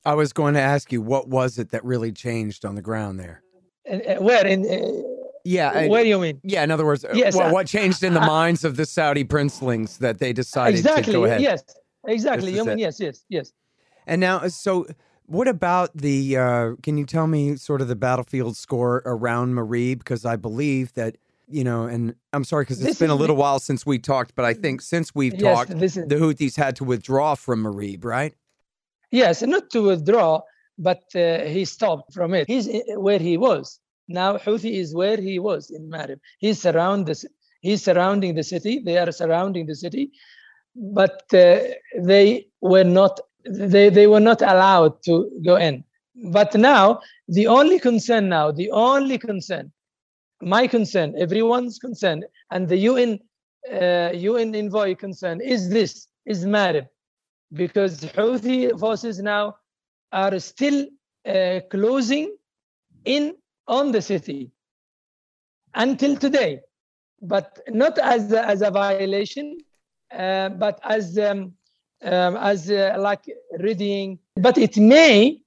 I 0.05 0.13
was 0.13 0.33
going 0.33 0.53
to 0.53 0.61
ask 0.61 0.91
you, 0.91 1.01
what 1.01 1.27
was 1.27 1.57
it 1.57 1.71
that 1.71 1.83
really 1.83 2.11
changed 2.11 2.63
on 2.63 2.75
the 2.75 2.81
ground 2.81 3.19
there? 3.19 3.41
Uh, 3.89 4.15
where 4.15 4.45
in? 4.45 4.65
Uh, 4.65 5.01
yeah, 5.43 5.87
what 5.87 6.03
do 6.03 6.09
you 6.09 6.19
mean? 6.19 6.41
Yeah, 6.43 6.63
in 6.63 6.71
other 6.71 6.85
words, 6.85 7.05
uh, 7.05 7.11
yes, 7.13 7.35
well, 7.35 7.53
what 7.53 7.67
changed 7.67 8.03
in 8.03 8.15
the 8.15 8.21
minds 8.21 8.63
of 8.63 8.77
the 8.77 8.85
Saudi 8.85 9.23
princelings 9.23 9.99
that 9.99 10.17
they 10.17 10.33
decided 10.33 10.79
exactly, 10.79 11.03
to 11.03 11.11
go 11.11 11.25
ahead? 11.25 11.41
Yes, 11.41 11.63
exactly. 12.07 12.55
You 12.55 12.65
mean, 12.65 12.79
yes, 12.79 12.99
yes, 12.99 13.23
yes. 13.29 13.53
And 14.07 14.19
now, 14.19 14.47
so 14.47 14.87
what 15.27 15.47
about 15.47 15.95
the? 15.95 16.37
Uh, 16.37 16.71
can 16.81 16.97
you 16.97 17.05
tell 17.05 17.27
me 17.27 17.57
sort 17.57 17.81
of 17.81 17.87
the 17.87 17.95
battlefield 17.95 18.57
score 18.57 19.03
around 19.05 19.53
Marib? 19.53 19.99
Because 19.99 20.25
I 20.25 20.35
believe 20.35 20.93
that 20.93 21.17
you 21.47 21.63
know, 21.63 21.85
and 21.85 22.15
I'm 22.33 22.43
sorry 22.43 22.63
because 22.63 22.79
it's 22.79 22.87
this 22.87 22.99
been 22.99 23.09
a 23.09 23.15
little 23.15 23.35
the, 23.35 23.41
while 23.41 23.59
since 23.59 23.85
we 23.85 23.99
talked, 23.99 24.35
but 24.35 24.45
I 24.45 24.53
think 24.53 24.81
since 24.81 25.13
we've 25.13 25.33
yes, 25.33 25.41
talked, 25.41 25.81
is, 25.81 25.95
the 25.95 26.15
Houthis 26.15 26.55
had 26.55 26.75
to 26.77 26.83
withdraw 26.83 27.35
from 27.35 27.63
Marib, 27.63 28.03
right? 28.03 28.33
Yes, 29.11 29.41
not 29.43 29.69
to 29.71 29.81
withdraw, 29.81 30.41
but 30.77 31.03
uh, 31.15 31.39
he 31.43 31.65
stopped 31.65 32.13
from 32.13 32.33
it. 32.33 32.47
He's 32.47 32.67
uh, 32.67 32.99
where 32.99 33.19
he 33.19 33.37
was. 33.37 33.79
Now 34.07 34.37
Houthi 34.37 34.73
is 34.73 34.93
where 34.93 35.17
he 35.17 35.39
was 35.39 35.71
in 35.71 35.89
Marib. 35.89 36.19
He's 36.39 36.61
surround 36.61 37.07
the, 37.07 37.23
he's 37.61 37.83
surrounding 37.83 38.35
the 38.35 38.43
city. 38.43 38.79
They 38.79 38.97
are 38.97 39.11
surrounding 39.11 39.65
the 39.65 39.75
city, 39.75 40.11
but 40.75 41.23
uh, 41.33 41.59
they 41.99 42.47
were 42.61 42.83
not 42.83 43.19
they, 43.47 43.89
they 43.89 44.07
were 44.07 44.19
not 44.19 44.41
allowed 44.41 45.03
to 45.03 45.29
go 45.45 45.55
in. 45.55 45.83
But 46.31 46.55
now 46.55 47.01
the 47.27 47.47
only 47.47 47.79
concern 47.79 48.29
now, 48.29 48.51
the 48.51 48.71
only 48.71 49.17
concern 49.17 49.71
my 50.41 50.67
concern, 50.67 51.15
everyone's 51.17 51.79
concern, 51.79 52.23
and 52.51 52.67
the 52.67 52.77
UN 52.77 53.19
uh, 53.71 54.11
UN 54.13 54.53
envoy 54.53 54.95
concern 54.95 55.41
is 55.41 55.69
this: 55.69 56.07
is 56.25 56.45
Marib, 56.45 56.87
because 57.53 58.01
Houthi 58.01 58.77
forces 58.79 59.19
now 59.19 59.55
are 60.15 60.39
still 60.39 60.87
uh, 61.27 61.59
closing 61.69 62.35
in 63.03 63.35
on 63.67 63.91
the 63.91 64.01
city 64.01 64.51
until 65.73 66.15
today, 66.15 66.61
but 67.21 67.59
not 67.67 67.97
as 67.99 68.31
a, 68.31 68.45
as 68.47 68.61
a 68.61 68.71
violation, 68.71 69.57
uh, 70.11 70.49
but 70.49 70.79
as 70.83 71.17
um, 71.19 71.53
um, 72.03 72.37
as 72.37 72.71
uh, 72.71 72.95
like 72.97 73.25
reading. 73.59 74.17
But 74.37 74.57
it 74.57 74.77
may 74.77 75.41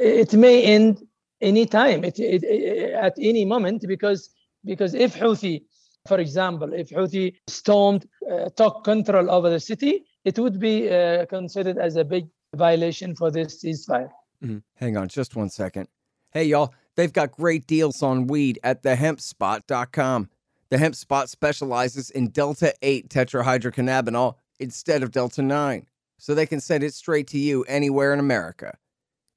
it 0.00 0.32
may 0.34 0.62
end 0.62 1.06
any 1.40 1.66
time 1.66 2.04
it, 2.04 2.18
it, 2.18 2.42
it, 2.42 2.92
at 2.92 3.14
any 3.18 3.44
moment 3.44 3.84
because 3.86 4.30
because 4.64 4.94
if 4.94 5.14
Houthi 5.14 5.62
for 6.06 6.18
example 6.18 6.72
if 6.72 6.90
Houthi 6.90 7.34
stormed 7.46 8.06
uh, 8.30 8.48
took 8.56 8.84
control 8.84 9.30
over 9.30 9.48
the 9.50 9.60
city 9.60 10.04
it 10.24 10.38
would 10.38 10.58
be 10.58 10.90
uh, 10.90 11.26
considered 11.26 11.78
as 11.78 11.96
a 11.96 12.04
big 12.04 12.26
violation 12.54 13.14
for 13.14 13.30
this 13.30 13.62
ceasefire 13.62 14.10
mm-hmm. 14.42 14.58
hang 14.74 14.96
on 14.96 15.08
just 15.08 15.36
one 15.36 15.50
second 15.50 15.88
hey 16.32 16.44
y'all 16.44 16.72
they've 16.96 17.12
got 17.12 17.32
great 17.32 17.66
deals 17.66 18.02
on 18.02 18.26
weed 18.26 18.58
at 18.62 18.82
thehempspot.com 18.82 20.28
the 20.70 20.78
hemp 20.78 20.94
spot 20.94 21.28
specializes 21.28 22.10
in 22.10 22.28
delta 22.28 22.72
8 22.82 23.08
tetrahydrocannabinol 23.08 24.34
instead 24.60 25.02
of 25.02 25.10
delta 25.10 25.42
9 25.42 25.86
so 26.18 26.34
they 26.34 26.46
can 26.46 26.60
send 26.60 26.82
it 26.82 26.94
straight 26.94 27.26
to 27.28 27.38
you 27.38 27.64
anywhere 27.64 28.12
in 28.12 28.18
america 28.18 28.76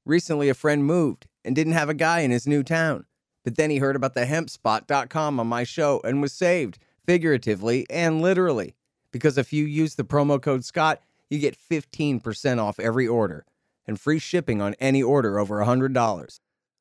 recently 0.04 0.48
a 0.48 0.54
friend 0.54 0.84
moved 0.84 1.26
and 1.44 1.54
didn't 1.54 1.72
have 1.74 1.88
a 1.88 1.94
guy 1.94 2.20
in 2.20 2.30
his 2.30 2.46
new 2.46 2.62
town. 2.62 3.06
But 3.44 3.56
then 3.56 3.70
he 3.70 3.78
heard 3.78 3.96
about 3.96 4.14
the 4.14 4.24
hempspot.com 4.24 5.40
on 5.40 5.46
my 5.46 5.64
show 5.64 6.00
and 6.04 6.22
was 6.22 6.32
saved, 6.32 6.78
figuratively 7.06 7.86
and 7.90 8.22
literally. 8.22 8.76
Because 9.10 9.36
if 9.36 9.52
you 9.52 9.64
use 9.64 9.94
the 9.94 10.04
promo 10.04 10.40
code 10.40 10.64
Scott, 10.64 11.00
you 11.32 11.38
get 11.38 11.56
15% 11.56 12.62
off 12.62 12.78
every 12.78 13.08
order 13.08 13.46
and 13.86 13.98
free 13.98 14.18
shipping 14.18 14.60
on 14.60 14.74
any 14.78 15.02
order 15.02 15.38
over 15.38 15.64
$100. 15.64 16.40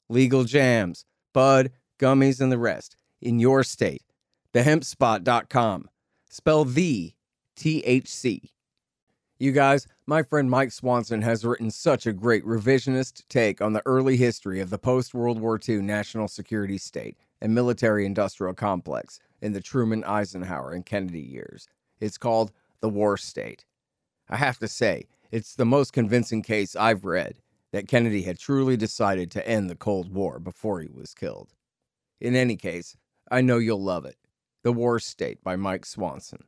Legal 0.09 0.43
jams, 0.43 1.05
bud, 1.33 1.71
gummies, 1.97 2.41
and 2.41 2.51
the 2.51 2.57
rest 2.57 2.97
in 3.21 3.39
your 3.39 3.63
state. 3.63 4.03
Thehempspot.com. 4.53 5.87
Spell 6.29 6.65
the 6.65 7.13
THC. 7.55 8.49
You 9.39 9.53
guys, 9.53 9.87
my 10.05 10.21
friend 10.21 10.49
Mike 10.51 10.73
Swanson 10.73 11.21
has 11.21 11.45
written 11.45 11.71
such 11.71 12.05
a 12.05 12.13
great 12.13 12.43
revisionist 12.43 13.23
take 13.29 13.61
on 13.61 13.71
the 13.71 13.81
early 13.85 14.17
history 14.17 14.59
of 14.59 14.69
the 14.69 14.77
post 14.77 15.13
World 15.13 15.39
War 15.39 15.59
II 15.67 15.77
national 15.77 16.27
security 16.27 16.77
state 16.77 17.15
and 17.39 17.55
military 17.55 18.05
industrial 18.05 18.53
complex 18.53 19.19
in 19.41 19.53
the 19.53 19.61
Truman, 19.61 20.03
Eisenhower, 20.03 20.73
and 20.73 20.85
Kennedy 20.85 21.21
years. 21.21 21.69
It's 22.01 22.17
called 22.17 22.51
The 22.81 22.89
War 22.89 23.15
State. 23.15 23.65
I 24.31 24.37
have 24.37 24.57
to 24.59 24.67
say, 24.67 25.07
it's 25.29 25.55
the 25.55 25.65
most 25.65 25.91
convincing 25.91 26.41
case 26.41 26.75
I've 26.75 27.03
read 27.03 27.35
that 27.73 27.87
Kennedy 27.87 28.23
had 28.23 28.39
truly 28.39 28.77
decided 28.77 29.29
to 29.31 29.47
end 29.47 29.69
the 29.69 29.75
Cold 29.75 30.13
War 30.13 30.39
before 30.39 30.79
he 30.81 30.87
was 30.87 31.13
killed. 31.13 31.53
In 32.19 32.35
any 32.35 32.55
case, 32.55 32.95
I 33.29 33.41
know 33.41 33.57
you'll 33.57 33.83
love 33.83 34.05
it. 34.05 34.15
The 34.63 34.71
War 34.71 34.99
State 34.99 35.43
by 35.43 35.55
Mike 35.55 35.85
Swanson. 35.85 36.45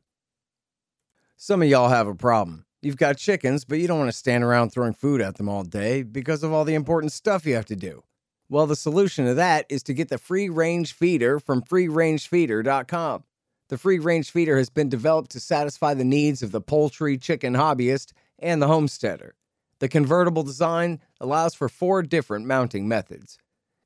Some 1.36 1.62
of 1.62 1.68
y'all 1.68 1.88
have 1.88 2.06
a 2.06 2.14
problem. 2.14 2.64
You've 2.80 2.96
got 2.96 3.16
chickens, 3.16 3.64
but 3.64 3.78
you 3.78 3.86
don't 3.86 3.98
want 3.98 4.10
to 4.10 4.16
stand 4.16 4.44
around 4.44 4.70
throwing 4.70 4.94
food 4.94 5.20
at 5.20 5.36
them 5.36 5.48
all 5.48 5.64
day 5.64 6.02
because 6.02 6.42
of 6.42 6.52
all 6.52 6.64
the 6.64 6.74
important 6.74 7.12
stuff 7.12 7.46
you 7.46 7.54
have 7.54 7.64
to 7.66 7.76
do. 7.76 8.02
Well, 8.48 8.66
the 8.66 8.76
solution 8.76 9.24
to 9.24 9.34
that 9.34 9.66
is 9.68 9.82
to 9.84 9.94
get 9.94 10.08
the 10.08 10.18
free 10.18 10.48
range 10.48 10.92
feeder 10.92 11.40
from 11.40 11.62
freerangefeeder.com. 11.62 13.24
The 13.68 13.78
free 13.78 13.98
range 13.98 14.30
feeder 14.30 14.58
has 14.58 14.70
been 14.70 14.88
developed 14.88 15.32
to 15.32 15.40
satisfy 15.40 15.94
the 15.94 16.04
needs 16.04 16.42
of 16.42 16.52
the 16.52 16.60
poultry 16.60 17.18
chicken 17.18 17.54
hobbyist 17.54 18.12
and 18.38 18.60
the 18.60 18.68
homesteader. 18.68 19.34
The 19.78 19.88
convertible 19.88 20.42
design 20.42 21.00
allows 21.20 21.54
for 21.54 21.68
four 21.68 22.02
different 22.02 22.46
mounting 22.46 22.86
methods. 22.86 23.38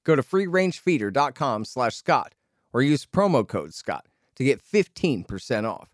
Go 0.04 0.16
to 0.16 0.22
freerangefeeder.com/scott 0.22 2.34
or 2.72 2.82
use 2.82 3.06
promo 3.06 3.46
code 3.46 3.74
Scott 3.74 4.06
to 4.36 4.44
get 4.44 4.62
15% 4.62 5.64
off 5.64 5.90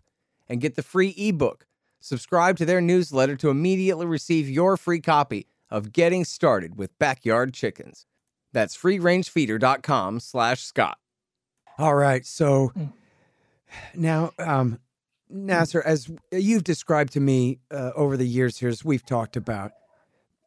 and 0.47 0.61
get 0.61 0.75
the 0.75 0.83
free 0.83 1.13
ebook 1.17 1.65
Subscribe 2.05 2.55
to 2.57 2.65
their 2.65 2.81
newsletter 2.81 3.35
to 3.35 3.49
immediately 3.49 4.05
receive 4.05 4.47
your 4.47 4.77
free 4.77 4.99
copy 4.99 5.47
of 5.71 5.91
Getting 5.91 6.23
Started 6.23 6.77
with 6.77 6.95
Backyard 6.99 7.51
Chickens. 7.51 8.05
That's 8.53 8.77
freerangefeeder.com 8.77 10.19
slash 10.19 10.61
Scott. 10.61 10.99
All 11.79 11.95
right. 11.95 12.23
So 12.23 12.67
hmm. 12.67 12.83
Now, 13.95 14.31
um, 14.39 14.79
Nasser, 15.29 15.81
as 15.81 16.09
you've 16.31 16.63
described 16.63 17.13
to 17.13 17.19
me 17.19 17.59
uh, 17.71 17.91
over 17.95 18.17
the 18.17 18.27
years 18.27 18.57
here, 18.57 18.69
as 18.69 18.85
we've 18.85 19.05
talked 19.05 19.35
about, 19.35 19.71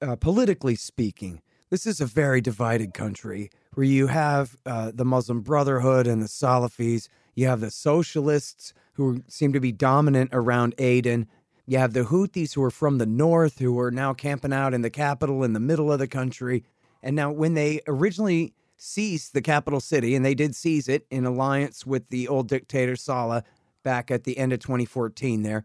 uh, 0.00 0.16
politically 0.16 0.76
speaking, 0.76 1.42
this 1.70 1.86
is 1.86 2.00
a 2.00 2.06
very 2.06 2.40
divided 2.40 2.94
country 2.94 3.50
where 3.74 3.86
you 3.86 4.06
have 4.06 4.56
uh, 4.64 4.90
the 4.94 5.04
Muslim 5.04 5.40
Brotherhood 5.40 6.06
and 6.06 6.22
the 6.22 6.26
Salafis, 6.26 7.08
you 7.34 7.46
have 7.46 7.60
the 7.60 7.70
socialists 7.70 8.72
who 8.94 9.22
seem 9.28 9.52
to 9.52 9.60
be 9.60 9.72
dominant 9.72 10.30
around 10.32 10.74
Aden, 10.78 11.28
you 11.66 11.78
have 11.78 11.92
the 11.92 12.04
Houthis 12.04 12.54
who 12.54 12.62
are 12.62 12.70
from 12.70 12.98
the 12.98 13.06
north 13.06 13.58
who 13.58 13.78
are 13.78 13.90
now 13.90 14.14
camping 14.14 14.54
out 14.54 14.72
in 14.72 14.80
the 14.80 14.90
capital 14.90 15.44
in 15.44 15.52
the 15.52 15.60
middle 15.60 15.92
of 15.92 15.98
the 15.98 16.08
country. 16.08 16.64
And 17.02 17.14
now, 17.14 17.30
when 17.30 17.54
they 17.54 17.80
originally 17.86 18.54
seized 18.78 19.34
the 19.34 19.42
capital 19.42 19.80
city, 19.80 20.14
and 20.14 20.24
they 20.24 20.34
did 20.34 20.54
seize 20.54 20.88
it 20.88 21.06
in 21.10 21.26
alliance 21.26 21.84
with 21.84 22.08
the 22.08 22.26
old 22.28 22.48
dictator 22.48 22.96
Saleh 22.96 23.44
back 23.82 24.10
at 24.10 24.24
the 24.24 24.38
end 24.38 24.52
of 24.52 24.60
2014, 24.60 25.42
there, 25.42 25.64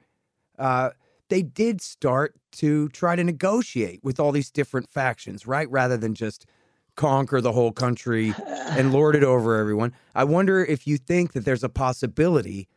uh, 0.60 0.89
they 1.29 1.41
did 1.41 1.82
start 1.82 2.36
to 2.51 2.89
try 2.89 3.15
to 3.15 3.24
negotiate 3.24 4.00
with 4.03 4.20
all 4.20 4.32
these 4.32 4.51
different 4.51 4.89
factions, 4.89 5.48
right? 5.48 5.70
Rather 5.72 5.98
than 5.98 6.13
just 6.13 6.46
conquer 6.96 7.41
the 7.41 7.51
whole 7.51 7.72
country 7.72 8.34
and 8.48 8.93
lord 8.93 9.15
it 9.15 9.24
over 9.24 9.58
everyone. 9.58 9.93
I 10.13 10.25
wonder 10.25 10.63
if 10.63 10.86
you 10.86 10.98
think 10.98 11.34
that 11.34 11.46
there's 11.46 11.63
a 11.63 11.70
possibility 11.70 12.67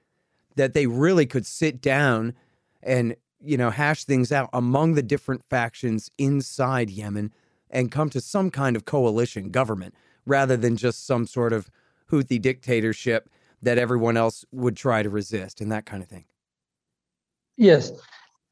that 0.55 0.73
they 0.73 0.87
really 0.87 1.26
could 1.26 1.47
sit 1.47 1.81
down 1.81 2.35
and 2.83 3.14
you 3.40 3.57
know 3.57 3.71
hash 3.71 4.05
things 4.05 4.33
out 4.33 4.49
among 4.52 4.95
the 4.95 5.02
different 5.02 5.45
factions 5.50 6.11
inside 6.16 6.88
Yemen 6.88 7.33
and 7.71 7.93
come 7.93 8.09
to 8.11 8.21
some 8.21 8.50
kind 8.50 8.75
of 8.75 8.85
coalition 8.87 9.50
government 9.50 9.95
rather 10.26 10.56
than 10.56 10.76
just 10.76 11.06
some 11.06 11.26
sort 11.26 11.52
of 11.52 11.71
Houthi 12.11 12.40
dictatorship 12.40 13.28
that 13.62 13.78
everyone 13.78 14.16
else 14.16 14.45
would 14.52 14.76
try 14.76 15.02
to 15.02 15.11
resist 15.11 15.61
and 15.61 15.73
that 15.73 15.87
kind 15.87 16.02
of 16.02 16.09
thing. 16.09 16.25
Yes. 17.56 17.90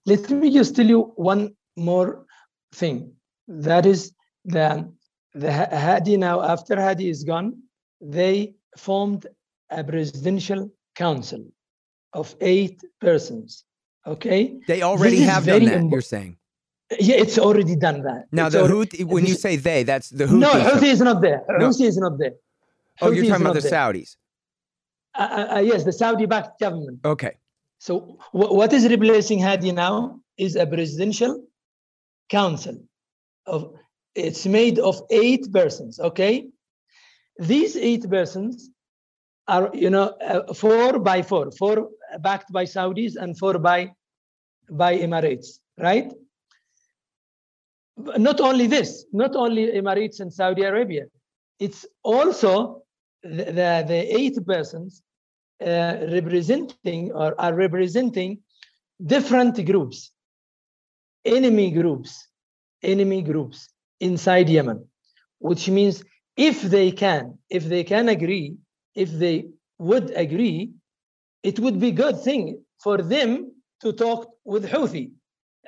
Let 0.07 0.31
me 0.31 0.52
just 0.52 0.75
tell 0.76 0.87
you 0.87 1.12
one 1.16 1.54
more 1.76 2.26
thing. 2.73 3.12
That 3.49 3.87
is 3.87 4.12
the, 4.45 4.90
the 5.35 5.52
Hadi 5.52 6.16
now, 6.16 6.43
after 6.43 6.81
Hadi 6.81 7.09
is 7.09 7.25
gone, 7.25 7.62
they 8.00 8.54
formed 8.76 9.26
a 9.71 9.85
presidential 9.85 10.71
council 10.95 11.45
of 12.12 12.35
eight 12.40 12.81
persons 13.00 13.64
Okay. 14.07 14.59
They 14.66 14.83
already 14.83 15.21
have 15.21 15.47
done 15.47 15.64
that. 15.64 15.85
You're 15.90 16.00
saying 16.00 16.37
Yeah, 17.00 17.17
it's 17.17 17.38
already 17.38 17.76
done 17.76 18.03
that. 18.03 18.26
now 18.31 18.47
It's 18.47 18.55
the 18.55 18.62
already- 18.62 18.99
Houthi. 18.99 19.05
When 19.05 19.25
you 19.26 19.35
say 19.35 19.57
they, 19.57 19.83
that's 19.85 20.09
the 20.11 20.26
Houthis. 20.26 20.38
no, 20.38 20.50
Houthi 20.53 20.91
is 20.97 21.00
not 21.00 21.21
there. 21.23 21.43
No. 21.49 21.69
Houthi 21.69 21.87
is 21.87 21.97
not 21.97 22.19
there. 22.19 22.35
oh, 23.03 23.11
you're 23.11 23.25
talking 23.25 23.43
about 23.47 23.55
the 23.55 23.61
there. 23.61 23.71
Saudis. 23.73 24.17
Uh, 25.17 25.23
uh, 25.23 25.55
uh, 25.57 25.61
yes, 25.61 25.85
the 25.85 25.93
Saudi-backed 25.93 26.61
government. 26.61 26.99
Okay. 27.05 27.37
So 27.79 28.19
wh- 28.33 28.53
what 28.61 28.73
is 28.73 28.88
replacing 28.88 29.41
Hadi 29.41 29.73
now 29.73 30.21
is 30.37 30.57
a 30.57 30.67
presidential 30.67 31.45
council 32.29 32.76
of 33.47 33.75
it's 34.14 34.47
made 34.47 34.79
of 34.79 35.00
eight 35.11 35.53
persons. 35.53 35.99
Okay, 36.00 36.49
these 37.38 37.76
eight 37.76 38.09
persons 38.09 38.71
are 39.49 39.71
you 39.75 39.91
know 39.91 40.07
uh, 40.33 40.53
four 40.55 40.99
by 40.99 41.23
four, 41.23 41.50
four 41.53 41.88
backed 42.21 42.50
by 42.53 42.64
Saudis 42.64 43.17
and 43.17 43.37
four 43.38 43.59
by 43.59 43.91
by 44.71 44.97
Emirates, 44.99 45.59
right? 45.79 46.11
Not 47.96 48.40
only 48.40 48.66
this, 48.66 49.06
not 49.12 49.36
only 49.36 49.68
Emirates 49.68 50.20
and 50.20 50.32
Saudi 50.32 50.62
Arabia, 50.62 51.04
it's 51.60 51.86
also 52.02 52.82
the, 53.22 53.44
the, 53.44 53.84
the 53.86 54.16
eight 54.18 54.36
persons 54.46 55.02
uh, 55.64 55.96
representing 56.10 57.12
or 57.12 57.40
are 57.40 57.54
representing 57.54 58.38
different 59.04 59.64
groups, 59.64 60.10
enemy 61.24 61.70
groups, 61.70 62.28
enemy 62.82 63.22
groups 63.22 63.68
inside 64.00 64.48
Yemen, 64.48 64.86
which 65.38 65.68
means 65.68 66.04
if 66.36 66.62
they 66.62 66.90
can, 66.90 67.38
if 67.48 67.64
they 67.64 67.84
can 67.84 68.08
agree, 68.08 68.56
if 68.94 69.10
they 69.10 69.46
would 69.78 70.10
agree, 70.10 70.72
it 71.42 71.58
would 71.60 71.78
be 71.78 71.92
good 71.92 72.20
thing 72.20 72.62
for 72.82 72.98
them 72.98 73.52
to 73.80 73.92
talk 73.92 74.28
with 74.44 74.68
Houthi. 74.68 75.12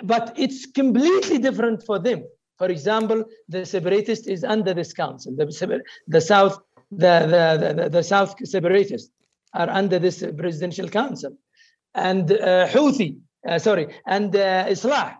But 0.02 0.34
it's 0.36 0.66
completely 0.66 1.38
different 1.38 1.84
for 1.84 1.98
them. 1.98 2.24
For 2.58 2.68
example, 2.68 3.24
the 3.48 3.66
separatist 3.66 4.26
is 4.26 4.44
under 4.44 4.72
this 4.74 4.92
council. 4.92 5.34
The, 5.36 5.82
the 6.08 6.20
South, 6.20 6.58
the, 6.90 7.14
the, 7.34 7.74
the, 7.82 7.88
the 7.90 8.02
South 8.02 8.34
separatists 8.46 9.10
are 9.54 9.68
under 9.68 9.98
this 9.98 10.24
presidential 10.36 10.88
council. 10.88 11.36
And 11.94 12.30
uh, 12.32 12.68
Houthi, 12.68 13.18
uh, 13.48 13.58
sorry, 13.58 13.88
and 14.06 14.34
uh, 14.34 14.66
Islah, 14.68 15.16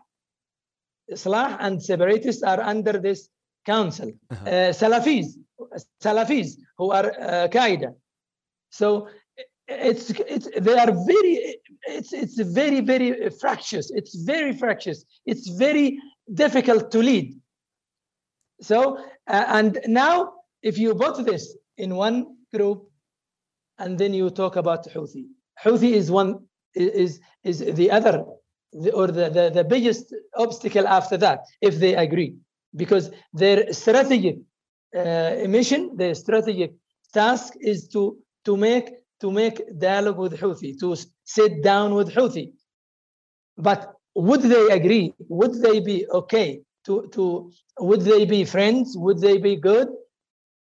Islah 1.10 1.56
and 1.60 1.82
separatists 1.82 2.42
are 2.42 2.60
under 2.60 2.92
this 2.92 3.28
council. 3.64 4.12
Uh-huh. 4.30 4.48
Uh, 4.48 4.72
Salafis, 4.72 5.26
Salafis 6.02 6.56
who 6.78 6.90
are 6.90 7.12
uh, 7.20 7.48
Qaeda. 7.48 7.94
So 8.70 9.08
it's 9.68 10.10
it's 10.10 10.48
they 10.58 10.78
are 10.78 10.92
very 10.92 11.58
it's 11.86 12.12
it's 12.12 12.40
very 12.40 12.80
very 12.80 13.30
fractious. 13.30 13.90
It's 13.90 14.14
very 14.14 14.52
fractious. 14.52 15.04
It's 15.24 15.48
very 15.48 15.98
difficult 16.32 16.90
to 16.92 16.98
lead. 16.98 17.38
So 18.60 18.98
uh, 19.28 19.44
and 19.48 19.78
now 19.86 20.32
if 20.62 20.78
you 20.78 20.94
put 20.94 21.24
this 21.24 21.56
in 21.76 21.94
one 21.94 22.36
group, 22.54 22.88
and 23.78 23.98
then 23.98 24.14
you 24.14 24.30
talk 24.30 24.56
about 24.56 24.86
Houthi. 24.88 25.26
Houthi 25.62 25.92
is 25.92 26.10
one 26.10 26.46
is 26.74 27.20
is 27.44 27.58
the 27.60 27.90
other 27.90 28.24
the, 28.72 28.92
or 28.92 29.06
the, 29.06 29.28
the 29.30 29.50
the 29.50 29.64
biggest 29.64 30.14
obstacle 30.36 30.86
after 30.86 31.16
that 31.16 31.40
if 31.60 31.78
they 31.78 31.94
agree 31.94 32.36
because 32.74 33.10
their 33.32 33.72
strategic 33.72 34.36
uh, 34.94 35.36
mission, 35.48 35.96
their 35.96 36.14
strategic 36.14 36.72
task 37.12 37.54
is 37.60 37.88
to 37.88 38.16
to 38.44 38.56
make 38.56 38.90
to 39.20 39.30
make 39.30 39.62
dialogue 39.78 40.18
with 40.18 40.38
Houthi, 40.38 40.78
to 40.80 40.96
sit 41.24 41.62
down 41.62 41.94
with 41.94 42.12
Houthi. 42.12 42.52
But 43.56 43.94
would 44.14 44.42
they 44.42 44.68
agree? 44.70 45.14
Would 45.28 45.62
they 45.62 45.80
be 45.80 46.06
okay? 46.10 46.62
To 46.86 47.08
to 47.12 47.50
would 47.80 48.02
they 48.02 48.24
be 48.24 48.44
friends? 48.44 48.96
Would 48.96 49.20
they 49.20 49.38
be 49.38 49.56
good? 49.56 49.88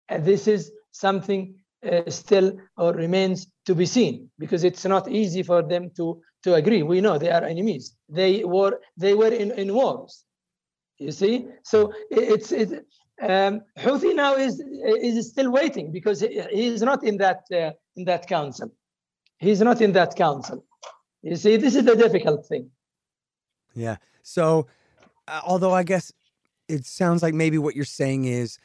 And 0.09 0.25
this 0.25 0.47
is 0.47 0.71
something 0.93 1.55
uh, 1.91 2.09
still 2.11 2.57
or 2.77 2.93
remains 2.93 3.47
to 3.67 3.75
be 3.75 3.87
seen 3.87 4.31
because 4.39 4.65
it's 4.65 4.85
not 4.85 5.11
easy 5.11 5.43
for 5.43 5.63
them 5.63 5.91
to 5.97 6.21
to 6.45 6.55
agree. 6.55 6.83
We 6.83 7.01
know 7.01 7.19
they 7.19 7.31
are 7.31 7.45
enemies. 7.45 7.97
They 8.09 8.45
were 8.45 8.81
they 8.97 9.15
were 9.15 9.33
in, 9.33 9.51
in 9.53 9.75
wars. 9.75 10.25
You 10.99 11.11
see, 11.11 11.49
so 11.65 11.93
it's 12.11 12.53
it. 12.53 12.87
Um, 13.23 13.63
Houthi 13.79 14.15
now 14.15 14.35
is 14.35 14.61
is 14.61 15.31
still 15.31 15.51
waiting 15.51 15.93
because 15.93 16.21
he 16.21 16.67
is 16.67 16.83
not 16.83 17.05
in 17.05 17.17
that 17.19 17.45
uh, 17.53 17.71
in 17.97 18.05
that 18.05 18.27
council. 18.27 18.71
He's 19.39 19.61
not 19.61 19.81
in 19.81 19.93
that 19.93 20.17
council. 20.17 20.65
You 21.23 21.37
see, 21.37 21.57
this 21.57 21.75
is 21.75 21.85
the 21.85 21.97
difficult 21.97 22.47
thing. 22.47 22.71
Yeah. 23.75 23.97
So, 24.23 24.67
uh, 25.29 25.41
although 25.47 25.73
I 25.73 25.83
guess 25.83 26.13
it 26.69 26.87
sounds 26.87 27.23
like 27.23 27.35
maybe 27.35 27.59
what 27.59 27.77
you're 27.77 27.85
saying 27.85 28.25
is 28.25 28.59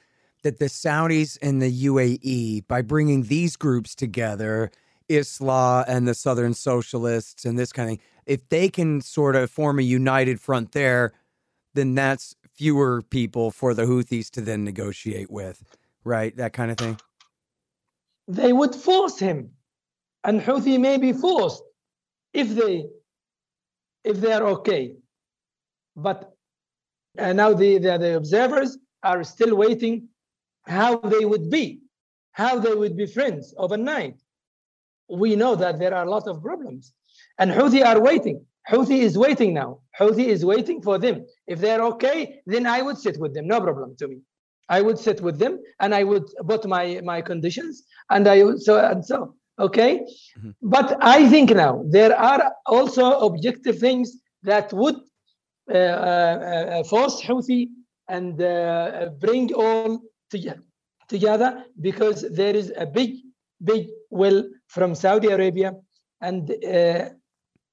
that 0.44 0.60
the 0.60 0.66
Saudis 0.66 1.38
and 1.42 1.62
the 1.62 1.86
UAE, 1.86 2.68
by 2.68 2.82
bringing 2.82 3.24
these 3.24 3.56
groups 3.56 3.94
together, 3.94 4.72
Islah 5.10 5.86
and 5.88 6.08
the 6.08 6.14
Southern 6.14 6.54
Socialists 6.54 7.46
and 7.46 7.58
this 7.58 7.74
kind 7.74 7.90
of 7.90 7.98
thing, 7.98 8.06
if 8.26 8.48
they 8.50 8.70
can 8.70 9.02
sort 9.02 9.36
of 9.36 9.50
form 9.50 9.80
a 9.80 9.84
united 9.84 10.40
front 10.40 10.72
there, 10.72 11.14
then 11.74 11.96
that's 11.96 12.36
fewer 12.60 13.02
people 13.02 13.52
for 13.52 13.74
the 13.74 13.84
Houthis 13.84 14.30
to 14.30 14.42
then 14.42 14.66
negotiate 14.66 15.32
with, 15.32 15.64
right? 16.04 16.36
That 16.36 16.52
kind 16.52 16.70
of 16.72 16.78
thing. 16.78 17.00
They 18.28 18.52
would 18.52 18.76
force 18.76 19.18
him, 19.18 19.52
and 20.26 20.42
Houthi 20.42 20.78
may 20.78 20.98
be 20.98 21.14
forced 21.14 21.64
if 22.34 22.50
they 22.60 22.86
if 24.04 24.18
they 24.20 24.34
are 24.34 24.44
okay. 24.56 24.84
But 25.96 26.20
uh, 27.18 27.34
now 27.34 27.54
the, 27.54 27.78
the 27.78 27.98
the 27.98 28.18
observers 28.18 28.78
are 29.04 29.24
still 29.24 29.56
waiting 29.56 30.10
how 30.64 30.98
they 30.98 31.24
would 31.32 31.50
be, 31.50 31.80
how 32.34 32.60
they 32.60 32.76
would 32.82 32.96
be 32.98 33.08
friends 33.08 33.54
overnight. 33.58 34.18
We 35.08 35.38
know 35.42 35.56
that 35.56 35.80
there 35.80 35.94
are 35.96 36.06
a 36.06 36.10
lot 36.10 36.28
of 36.28 36.44
problems, 36.44 36.94
and 37.40 37.50
Houthi 37.50 37.86
are 37.86 38.02
waiting. 38.02 38.46
Houthi 38.68 39.00
is 39.00 39.18
waiting 39.18 39.54
now. 39.54 39.80
Houthi 40.00 40.26
is 40.28 40.46
waiting 40.46 40.82
for 40.82 40.98
them. 40.98 41.26
If 41.48 41.60
they're 41.60 41.84
okay, 41.94 42.42
then 42.46 42.66
I 42.66 42.82
would 42.82 42.98
sit 42.98 43.20
with 43.20 43.34
them. 43.34 43.48
No 43.48 43.60
problem 43.62 43.96
to 43.98 44.08
me. 44.08 44.18
I 44.70 44.82
would 44.82 45.00
sit 45.00 45.22
with 45.22 45.40
them 45.40 45.60
and 45.80 45.96
I 45.96 46.04
would 46.04 46.26
put 46.48 46.66
my 46.68 47.02
my 47.04 47.22
conditions 47.22 47.84
and 48.10 48.28
I 48.28 48.44
would 48.44 48.62
so 48.62 48.78
and 48.78 49.04
so. 49.06 49.36
Okay, 49.60 50.06
Mhm. 50.38 50.54
but 50.62 50.98
I 51.02 51.28
think 51.30 51.50
now 51.66 51.84
there 51.98 52.16
are 52.18 52.54
also 52.66 53.06
objective 53.30 53.78
things 53.80 54.08
that 54.44 54.72
would 54.72 54.96
uh, 55.70 55.78
uh, 55.78 55.78
uh, 55.78 56.84
force 56.84 57.22
Houthi 57.22 57.70
and 58.08 58.42
uh, 58.42 59.10
bring 59.20 59.54
all 59.54 60.02
to, 60.32 60.38
together 61.08 61.66
because 61.82 62.20
there 62.32 62.56
is 62.56 62.72
a 62.78 62.86
big, 62.86 63.12
big 63.64 63.88
will 64.10 64.40
from 64.68 64.96
Saudi 64.96 65.28
Arabia, 65.28 65.74
and 66.22 66.50
uh, 66.52 67.10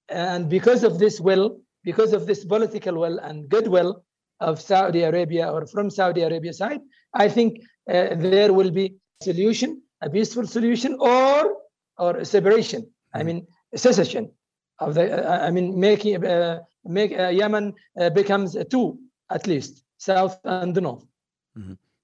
and 0.08 0.48
because 0.48 0.84
of 0.84 0.98
this 0.98 1.20
will, 1.20 1.60
because 1.84 2.12
of 2.12 2.26
this 2.26 2.44
political 2.44 2.94
will 2.98 3.18
and 3.18 3.48
goodwill 3.48 4.04
of 4.40 4.60
Saudi 4.60 5.02
Arabia 5.02 5.50
or 5.50 5.66
from 5.66 5.90
Saudi 5.90 6.22
Arabia 6.22 6.52
side, 6.52 6.80
I 7.14 7.28
think 7.28 7.58
uh, 7.88 8.14
there 8.16 8.52
will 8.52 8.70
be 8.70 8.96
solution, 9.22 9.82
a 10.02 10.10
peaceful 10.10 10.46
solution, 10.46 10.96
or 11.00 11.56
or 11.98 12.24
separation. 12.24 12.86
I 13.14 13.22
Mhm. 13.22 13.26
mean 13.26 13.46
secession 13.74 14.30
of 14.78 14.94
the. 14.94 15.04
Uh, 15.04 15.46
I 15.46 15.50
mean 15.50 15.78
making 15.80 16.24
uh, 16.24 16.60
make 16.84 17.12
uh, 17.18 17.28
Yemen 17.28 17.72
uh, 18.00 18.10
becomes 18.10 18.54
a 18.56 18.64
two 18.64 18.98
at 19.30 19.46
least, 19.46 19.82
south 19.98 20.38
and 20.44 20.74
north. 20.76 21.04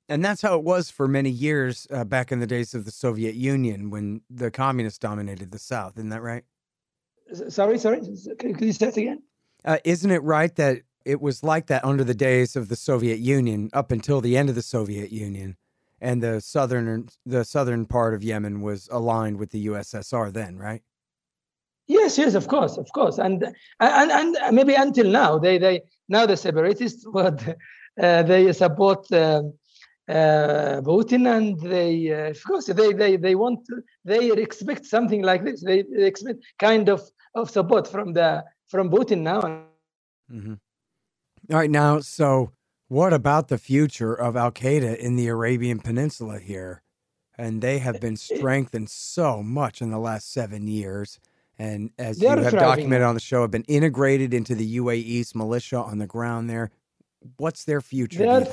And 0.08 0.24
that's 0.24 0.42
how 0.42 0.56
it 0.58 0.64
was 0.64 0.90
for 0.90 1.06
many 1.08 1.30
years 1.30 1.86
uh, 1.90 2.04
back 2.04 2.32
in 2.32 2.40
the 2.40 2.46
days 2.46 2.74
of 2.74 2.84
the 2.84 2.90
Soviet 2.90 3.34
Union 3.34 3.88
when 3.90 4.20
the 4.28 4.50
communists 4.50 4.98
dominated 4.98 5.52
the 5.52 5.58
South. 5.58 5.96
Isn't 5.96 6.10
that 6.10 6.22
right? 6.22 6.44
Sorry, 7.48 7.78
sorry. 7.78 8.00
Could 8.38 8.60
you 8.60 8.72
say 8.72 8.88
it 8.88 8.96
again? 8.96 9.22
Uh, 9.64 9.78
isn't 9.84 10.10
it 10.10 10.22
right 10.22 10.54
that 10.56 10.82
it 11.04 11.20
was 11.20 11.42
like 11.42 11.66
that 11.66 11.84
under 11.84 12.04
the 12.04 12.14
days 12.14 12.56
of 12.56 12.68
the 12.68 12.76
Soviet 12.76 13.18
Union 13.18 13.70
up 13.72 13.92
until 13.92 14.20
the 14.20 14.36
end 14.36 14.48
of 14.48 14.54
the 14.54 14.62
Soviet 14.62 15.10
Union, 15.10 15.56
and 16.00 16.22
the 16.22 16.40
southern 16.40 17.08
the 17.26 17.44
southern 17.44 17.86
part 17.86 18.14
of 18.14 18.22
Yemen 18.22 18.60
was 18.60 18.88
aligned 18.90 19.38
with 19.38 19.50
the 19.50 19.66
USSR 19.66 20.32
then, 20.32 20.56
right? 20.56 20.82
Yes, 21.86 22.18
yes, 22.18 22.34
of 22.34 22.48
course, 22.48 22.76
of 22.76 22.90
course, 22.92 23.18
and 23.18 23.44
and 23.80 24.10
and 24.10 24.56
maybe 24.56 24.74
until 24.74 25.08
now, 25.08 25.38
they 25.38 25.58
they 25.58 25.82
now 26.08 26.26
the 26.26 26.36
separatists 26.36 27.06
would 27.14 27.56
uh, 28.00 28.22
they 28.22 28.52
support 28.52 29.10
uh, 29.12 29.42
uh, 30.08 30.80
Putin, 30.82 31.36
and 31.36 31.60
they 31.60 32.12
uh, 32.12 32.30
of 32.30 32.42
course 32.44 32.66
they 32.66 32.92
they 32.92 33.16
they 33.16 33.34
want 33.34 33.64
to, 33.66 33.82
they 34.04 34.30
expect 34.32 34.86
something 34.86 35.22
like 35.22 35.44
this. 35.44 35.62
They, 35.62 35.82
they 35.82 36.06
expect 36.06 36.44
kind 36.58 36.88
of 36.88 37.02
of 37.34 37.50
support 37.50 37.88
from 37.88 38.12
the 38.12 38.44
from 38.66 38.90
Putin 38.90 39.18
now. 39.20 39.40
Mm-hmm. 40.30 40.54
All 41.50 41.58
right, 41.58 41.70
now, 41.70 42.00
so 42.00 42.52
what 42.88 43.12
about 43.12 43.48
the 43.48 43.58
future 43.58 44.14
of 44.14 44.36
Al 44.36 44.52
Qaeda 44.52 44.96
in 44.96 45.16
the 45.16 45.28
Arabian 45.28 45.80
Peninsula 45.80 46.38
here? 46.38 46.82
And 47.36 47.60
they 47.62 47.78
have 47.78 48.00
been 48.00 48.16
strengthened 48.16 48.90
so 48.90 49.42
much 49.42 49.80
in 49.82 49.90
the 49.90 49.98
last 49.98 50.32
seven 50.32 50.68
years. 50.68 51.18
and 51.58 51.90
as 51.98 52.20
you 52.20 52.28
have 52.28 52.52
documented 52.52 53.06
on 53.06 53.14
the 53.14 53.20
show, 53.20 53.42
have 53.42 53.50
been 53.50 53.64
integrated 53.64 54.32
into 54.34 54.54
the 54.54 54.76
UAE's 54.76 55.34
militia 55.34 55.78
on 55.78 55.98
the 55.98 56.06
ground 56.06 56.48
there. 56.48 56.70
What's 57.36 57.64
their 57.64 57.80
future? 57.80 58.18
They 58.18 58.28
are, 58.28 58.46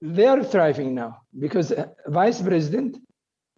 they 0.00 0.26
are 0.26 0.42
thriving 0.42 0.94
now 0.94 1.22
because 1.38 1.72
uh, 1.72 1.86
Vice 2.06 2.40
President, 2.40 2.98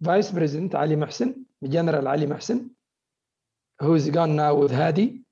Vice 0.00 0.30
President 0.30 0.74
Ali 0.74 0.96
Mohsen, 0.96 1.44
General 1.68 2.08
Ali 2.08 2.26
Mohsen, 2.26 2.70
who's 3.82 4.08
gone 4.08 4.36
now 4.36 4.54
with 4.54 4.70
Hadi, 4.70 5.22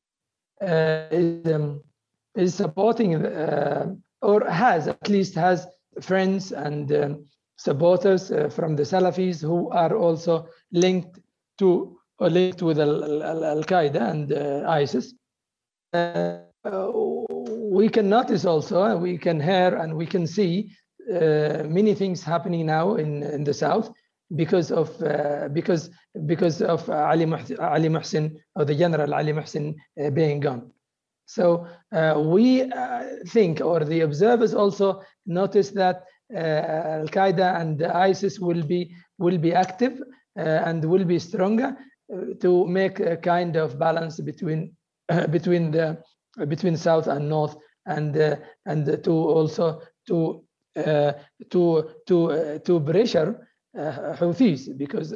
uh, 0.61 1.07
is, 1.11 1.53
um, 1.53 1.81
is 2.35 2.55
supporting 2.55 3.15
uh, 3.15 3.95
or 4.23 4.49
has 4.49 4.89
at 4.89 5.09
least 5.09 5.35
has 5.35 5.67
friends 6.01 6.53
and 6.53 6.93
um, 6.93 7.25
supporters 7.57 8.31
uh, 8.31 8.49
from 8.49 8.77
the 8.77 8.83
Salafis 8.83 9.41
who 9.41 9.71
are 9.71 9.97
also 9.97 10.49
linked 10.73 11.19
to 11.59 11.97
or 12.19 12.29
linked 12.29 12.63
with 12.63 12.79
Al 12.79 13.63
Qaeda 13.65 14.11
and 14.11 14.33
uh, 14.33 14.69
ISIS. 14.69 15.15
Uh, 15.93 16.41
we 17.71 17.89
can 17.89 18.09
notice 18.09 18.45
also, 18.45 18.97
we 18.99 19.17
can 19.17 19.41
hear 19.41 19.77
and 19.77 19.95
we 19.95 20.05
can 20.07 20.27
see 20.27 20.71
uh, 21.11 21.65
many 21.65 21.95
things 21.95 22.23
happening 22.23 22.67
now 22.67 22.97
in, 22.97 23.23
in 23.23 23.45
the 23.45 23.55
south 23.55 23.91
because 24.37 24.71
of 24.71 24.91
uh, 25.03 25.49
because 25.53 25.91
because 26.27 26.63
of 26.63 26.89
Ali 26.89 27.27
Muhsin, 27.27 27.59
Ali 27.59 27.89
Muhsin 27.89 28.37
or 28.55 28.65
the 28.65 28.75
general 28.75 29.15
Ali 29.15 29.33
Muhsin 29.33 29.75
uh, 30.01 30.11
being 30.11 30.41
gone. 30.41 30.71
So 31.27 31.67
uh, 31.93 32.21
we 32.25 32.63
uh, 32.63 33.03
think, 33.29 33.61
or 33.61 33.85
the 33.85 34.01
observers 34.01 34.55
also 34.55 35.03
notice 35.27 35.71
that 35.71 36.05
uh, 36.35 36.39
Al 36.39 37.09
Qaeda 37.09 37.61
and 37.61 37.83
ISIS 37.83 38.39
will 38.39 38.63
be 38.63 38.95
will 39.19 39.39
be 39.39 39.53
active 39.53 40.01
and 40.37 40.85
will 40.85 41.05
be 41.05 41.19
stronger 41.19 41.77
to 42.41 42.67
make 42.67 42.99
a 43.01 43.17
kind 43.17 43.57
of 43.57 43.79
balance 43.79 44.21
between 44.21 44.75
between 45.31 45.71
the 45.73 46.03
between 46.49 46.77
south 46.77 47.09
and 47.09 47.29
north, 47.29 47.57
and 47.87 48.17
and 48.67 49.03
to 49.05 49.13
also 49.13 49.83
to 50.07 50.45
to 50.77 51.91
to 52.07 52.59
to 52.65 52.81
pressure 52.81 53.50
Houthis 53.77 54.77
because 54.77 55.15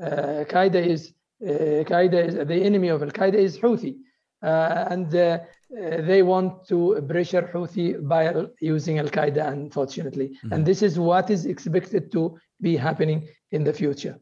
Qaeda 0.00 0.86
is 0.86 1.12
Qaeda 1.42 2.28
is 2.28 2.34
the 2.34 2.62
enemy 2.62 2.88
of 2.88 3.02
Al 3.02 3.10
Qaeda 3.10 3.34
is 3.34 3.58
Houthi. 3.58 3.96
Uh, 4.42 4.86
and 4.88 5.14
uh, 5.14 5.18
uh, 5.18 6.00
they 6.00 6.22
want 6.22 6.66
to 6.66 7.04
pressure 7.08 7.48
Houthi 7.52 8.06
by 8.08 8.32
using 8.60 8.98
Al 8.98 9.08
Qaeda, 9.08 9.48
unfortunately. 9.48 10.28
Mm-hmm. 10.28 10.52
And 10.52 10.66
this 10.66 10.82
is 10.82 10.98
what 10.98 11.30
is 11.30 11.46
expected 11.46 12.10
to 12.12 12.38
be 12.60 12.76
happening 12.76 13.28
in 13.52 13.64
the 13.64 13.72
future. 13.72 14.18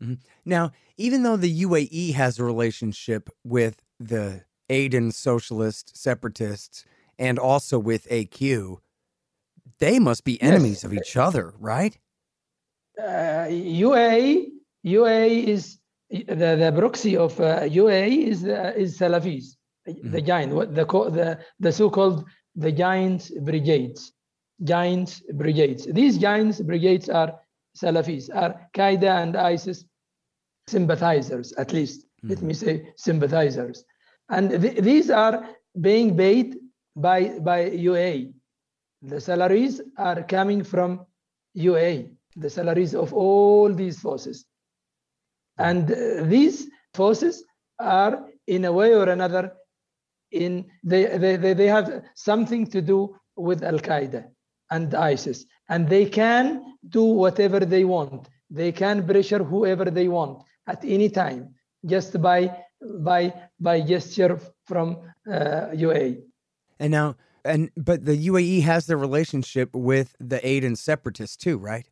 Mm-hmm. 0.00 0.14
Now, 0.44 0.72
even 0.96 1.22
though 1.22 1.36
the 1.36 1.62
UAE 1.64 2.14
has 2.14 2.38
a 2.38 2.44
relationship 2.44 3.30
with 3.44 3.82
the 3.98 4.44
Aden 4.68 5.10
socialist 5.10 5.96
separatists 5.96 6.84
and 7.18 7.38
also 7.38 7.78
with 7.78 8.08
AQ, 8.08 8.78
they 9.78 9.98
must 9.98 10.24
be 10.24 10.40
enemies 10.40 10.82
yes. 10.82 10.84
of 10.84 10.94
each 10.94 11.16
other, 11.16 11.54
right? 11.58 11.98
Uh, 12.98 13.46
UAE, 13.48 14.48
UAE 14.84 15.44
is 15.44 15.78
the, 16.10 16.56
the 16.56 16.74
proxy 16.76 17.16
of 17.16 17.38
uh, 17.40 17.60
UAE 17.62 18.26
is 18.26 18.44
uh, 18.44 18.72
is 18.76 18.98
Salafis, 18.98 19.56
mm-hmm. 19.88 20.10
the 20.10 20.20
giant, 20.20 20.74
the 20.74 20.84
the 20.84 21.38
the 21.58 21.72
so-called 21.72 22.26
the 22.54 22.70
giant 22.70 23.30
brigades, 23.40 24.12
giant 24.62 25.22
brigades. 25.34 25.86
These 25.86 26.18
giant 26.18 26.66
brigades 26.66 27.08
are 27.08 27.40
Salafis, 27.76 28.28
are 28.34 28.68
Qaeda 28.74 29.22
and 29.22 29.36
ISIS 29.36 29.86
sympathizers, 30.66 31.52
at 31.52 31.72
least. 31.72 32.02
Mm-hmm. 32.02 32.28
Let 32.28 32.42
me 32.42 32.54
say 32.54 32.92
sympathizers, 32.96 33.84
and 34.28 34.50
th- 34.50 34.82
these 34.82 35.08
are 35.10 35.48
being 35.80 36.14
paid 36.14 36.56
by 36.94 37.38
by 37.38 37.70
UAE. 37.70 38.34
The 39.00 39.20
salaries 39.20 39.80
are 39.96 40.22
coming 40.22 40.62
from 40.62 41.06
UAE. 41.56 42.10
The 42.36 42.50
salaries 42.50 42.94
of 42.94 43.12
all 43.12 43.72
these 43.72 44.00
forces 44.00 44.46
and 45.58 45.90
uh, 45.90 46.24
these 46.24 46.68
forces 46.94 47.44
are, 47.78 48.26
in 48.46 48.64
a 48.64 48.72
way 48.72 48.94
or 48.94 49.08
another, 49.08 49.52
in 50.30 50.66
they, 50.82 51.04
they, 51.18 51.52
they 51.52 51.66
have 51.66 52.02
something 52.14 52.66
to 52.68 52.80
do 52.80 53.14
with 53.36 53.62
Al 53.62 53.78
Qaeda 53.78 54.24
and 54.70 54.94
ISIS, 54.94 55.44
and 55.68 55.88
they 55.88 56.06
can 56.06 56.76
do 56.88 57.04
whatever 57.04 57.60
they 57.60 57.84
want. 57.84 58.28
They 58.50 58.72
can 58.72 59.06
pressure 59.06 59.42
whoever 59.44 59.86
they 59.86 60.08
want 60.08 60.42
at 60.66 60.84
any 60.84 61.08
time, 61.08 61.54
just 61.84 62.20
by 62.20 62.64
by 63.00 63.32
by 63.60 63.80
gesture 63.82 64.38
from 64.66 64.98
uh, 65.30 65.68
UAE. 65.74 66.22
And 66.80 66.92
now, 66.92 67.16
and 67.44 67.70
but 67.76 68.04
the 68.04 68.26
UAE 68.28 68.62
has 68.62 68.86
the 68.86 68.96
relationship 68.96 69.74
with 69.74 70.16
the 70.18 70.44
Aden 70.46 70.76
separatists 70.76 71.36
too, 71.36 71.58
right? 71.58 71.86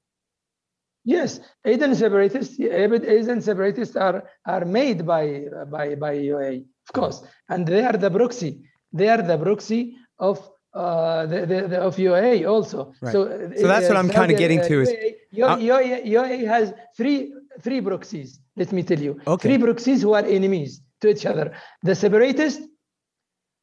Yes, 1.05 1.41
Aden 1.65 1.95
separatists, 1.95 2.61
Aden 2.61 3.41
separatists 3.41 3.97
are, 3.97 4.25
are 4.47 4.65
made 4.65 5.07
by, 5.07 5.45
by, 5.71 5.95
by 5.95 6.17
UAE, 6.17 6.65
of 6.89 6.93
course, 6.93 7.23
and 7.49 7.67
they 7.67 7.85
are 7.85 7.97
the 7.97 8.11
proxy. 8.11 8.63
They 8.93 9.09
are 9.09 9.23
the 9.23 9.39
proxy 9.39 9.97
of 10.19 10.47
uh, 10.75 11.27
the, 11.27 11.47
the, 11.47 11.69
the, 11.69 11.81
of 11.81 11.97
UAE 11.97 12.49
also. 12.49 12.93
Right. 13.01 13.13
So, 13.13 13.51
so 13.57 13.67
that's 13.67 13.87
uh, 13.87 13.89
what 13.89 13.97
I'm 13.97 14.11
kind 14.11 14.31
of 14.31 14.39
getting 14.39 14.61
to 14.61 14.83
is 14.83 14.91
UAE, 15.35 16.07
UAE, 16.07 16.47
has 16.47 16.75
three 16.97 17.33
three 17.61 17.81
proxies. 17.81 18.41
Let 18.57 18.71
me 18.73 18.83
tell 18.83 19.01
you, 19.01 19.21
okay. 19.27 19.49
three 19.49 19.59
proxies 19.59 20.03
who 20.03 20.13
are 20.13 20.25
enemies 20.25 20.83
to 21.01 21.09
each 21.09 21.25
other: 21.27 21.55
the 21.83 21.95
separatists 21.95 22.67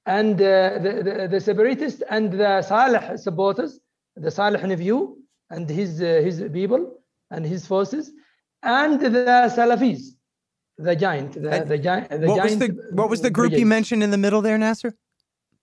and 0.06 0.42
uh, 0.42 0.80
the, 0.80 1.02
the, 1.04 1.28
the 1.30 1.40
separatists 1.40 2.02
and 2.10 2.32
the 2.32 2.62
Saleh 2.62 3.20
supporters, 3.20 3.80
the 4.16 4.32
Saleh 4.32 4.64
nephew 4.64 5.18
and 5.50 5.70
his 5.70 6.02
uh, 6.02 6.22
his 6.24 6.44
people 6.52 6.97
and 7.32 7.46
his 7.46 7.66
forces, 7.66 8.12
and 8.64 9.00
the 9.00 9.10
Salafis, 9.56 10.16
the 10.78 10.96
giant, 10.96 11.34
the, 11.34 11.66
the, 11.68 11.78
giant. 11.78 12.10
The 12.10 12.28
what 12.28 12.38
giant 12.38 12.44
was 12.44 12.58
the 12.58 12.90
what 12.92 13.10
was 13.10 13.22
the 13.22 13.30
group 13.30 13.50
brigade. 13.50 13.60
you 13.60 13.66
mentioned 13.66 14.04
in 14.04 14.12
the 14.12 14.18
middle 14.18 14.42
there, 14.42 14.58
Nasser? 14.58 14.94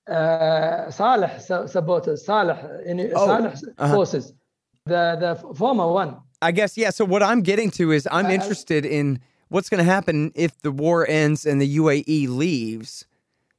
Uh, 0.09 0.90
Saleh 0.90 1.40
supporters, 1.66 2.24
Saleh, 2.24 2.59
oh, 3.14 3.27
Saleh 3.27 3.55
uh-huh. 3.79 3.94
forces, 3.94 4.33
the 4.87 5.16
the 5.18 5.55
former 5.55 5.90
one. 5.90 6.18
I 6.42 6.53
guess 6.53 6.77
yeah. 6.77 6.90
So 6.90 7.05
what 7.05 7.22
I'm 7.22 7.42
getting 7.42 7.70
to 7.72 7.92
is 7.92 8.07
I'm 8.11 8.27
uh, 8.27 8.31
interested 8.31 8.85
in 8.85 9.20
what's 9.48 9.70
going 9.70 9.79
to 9.79 9.90
happen 9.90 10.33
if 10.35 10.61
the 10.61 10.72
war 10.72 11.09
ends 11.09 11.46
and 11.46 11.61
the 11.61 11.79
UAE 11.79 12.29
leaves, 12.29 13.07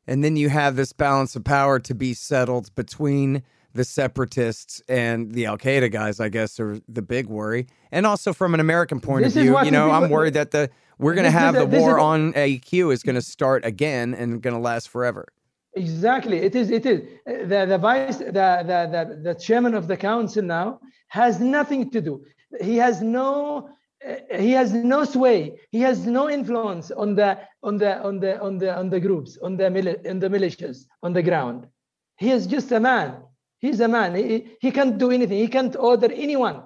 and 0.06 0.24
then 0.24 0.36
you 0.36 0.50
have 0.50 0.76
this 0.76 0.94
balance 0.94 1.36
of 1.36 1.44
power 1.44 1.80
to 1.80 1.96
be 1.96 2.14
settled 2.14 2.74
between 2.76 3.42
the 3.76 3.84
separatists 3.84 4.82
and 4.88 5.34
the 5.34 5.46
Al 5.46 5.58
Qaeda 5.58 5.92
guys, 5.92 6.20
I 6.20 6.30
guess, 6.30 6.60
are 6.60 6.80
the 6.88 7.02
big 7.02 7.28
worry. 7.28 7.68
And 7.92 8.06
also 8.06 8.34
from 8.34 8.54
an 8.54 8.60
American 8.60 9.00
point 9.00 9.26
this 9.26 9.36
of 9.36 9.44
view, 9.44 9.60
you 9.64 9.72
know, 9.72 9.92
I'm 9.92 10.10
worried 10.10 10.34
that 10.34 10.52
the 10.52 10.70
we're 10.98 11.14
going 11.14 11.26
to 11.26 11.32
have 11.32 11.56
the 11.56 11.66
war 11.66 12.00
on 12.00 12.34
AQ 12.34 12.94
is 12.94 13.04
going 13.04 13.16
to 13.16 13.22
start 13.22 13.66
again 13.66 14.14
and 14.14 14.42
going 14.42 14.56
to 14.56 14.62
last 14.62 14.88
forever. 14.90 15.28
Exactly, 15.74 16.38
it 16.38 16.56
is. 16.56 16.72
It 16.72 16.86
is 16.86 17.02
uh, 17.28 17.46
the 17.52 17.66
the 17.66 17.78
vice 17.78 18.18
the, 18.20 18.32
the 18.72 18.80
the 18.94 19.20
the 19.24 19.36
chairman 19.36 19.74
of 19.76 19.90
the 19.90 19.98
council 19.98 20.42
now 20.42 20.80
has 21.10 21.42
nothing 21.42 21.92
to 21.92 22.00
do. 22.00 22.24
He 22.62 22.78
has 22.78 23.02
no 23.02 23.70
uh, 24.08 24.38
he 24.38 24.52
has 24.52 24.72
no 24.72 25.04
sway. 25.04 25.60
He 25.72 25.82
has 25.82 26.06
no 26.06 26.30
influence 26.30 26.92
on 26.92 27.16
the 27.16 27.40
on 27.62 27.78
the 27.78 28.02
on 28.08 28.22
the 28.22 28.42
on 28.42 28.58
the 28.58 28.74
on 28.74 28.90
the 28.90 29.02
groups 29.02 29.38
on 29.44 29.58
the 29.58 29.66
mili- 29.66 30.10
on 30.10 30.20
the 30.20 30.30
militias 30.30 30.86
on 31.04 31.12
the 31.12 31.22
ground. 31.22 31.68
He 32.16 32.32
is 32.32 32.48
just 32.48 32.72
a 32.72 32.80
man 32.80 33.18
He's 33.66 33.80
a 33.80 33.88
man. 33.88 34.14
He, 34.16 34.58
he 34.60 34.72
can't 34.72 34.98
do 34.98 35.10
anything. 35.10 35.40
He 35.40 35.48
can't 35.48 35.76
order 35.76 36.12
anyone. 36.12 36.64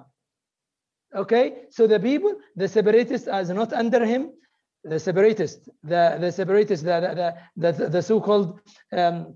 Okay? 1.14 1.62
So 1.70 1.86
the 1.86 1.98
people, 1.98 2.34
the 2.56 2.68
separatists 2.68 3.26
are 3.26 3.44
not 3.44 3.72
under 3.72 4.04
him. 4.04 4.32
The 4.84 4.98
separatists, 4.98 5.68
the, 5.82 6.18
the 6.20 6.30
separatists, 6.30 6.84
the, 6.84 7.34
the, 7.56 7.72
the, 7.72 7.88
the 7.88 8.02
so-called 8.02 8.60
um, 8.92 9.34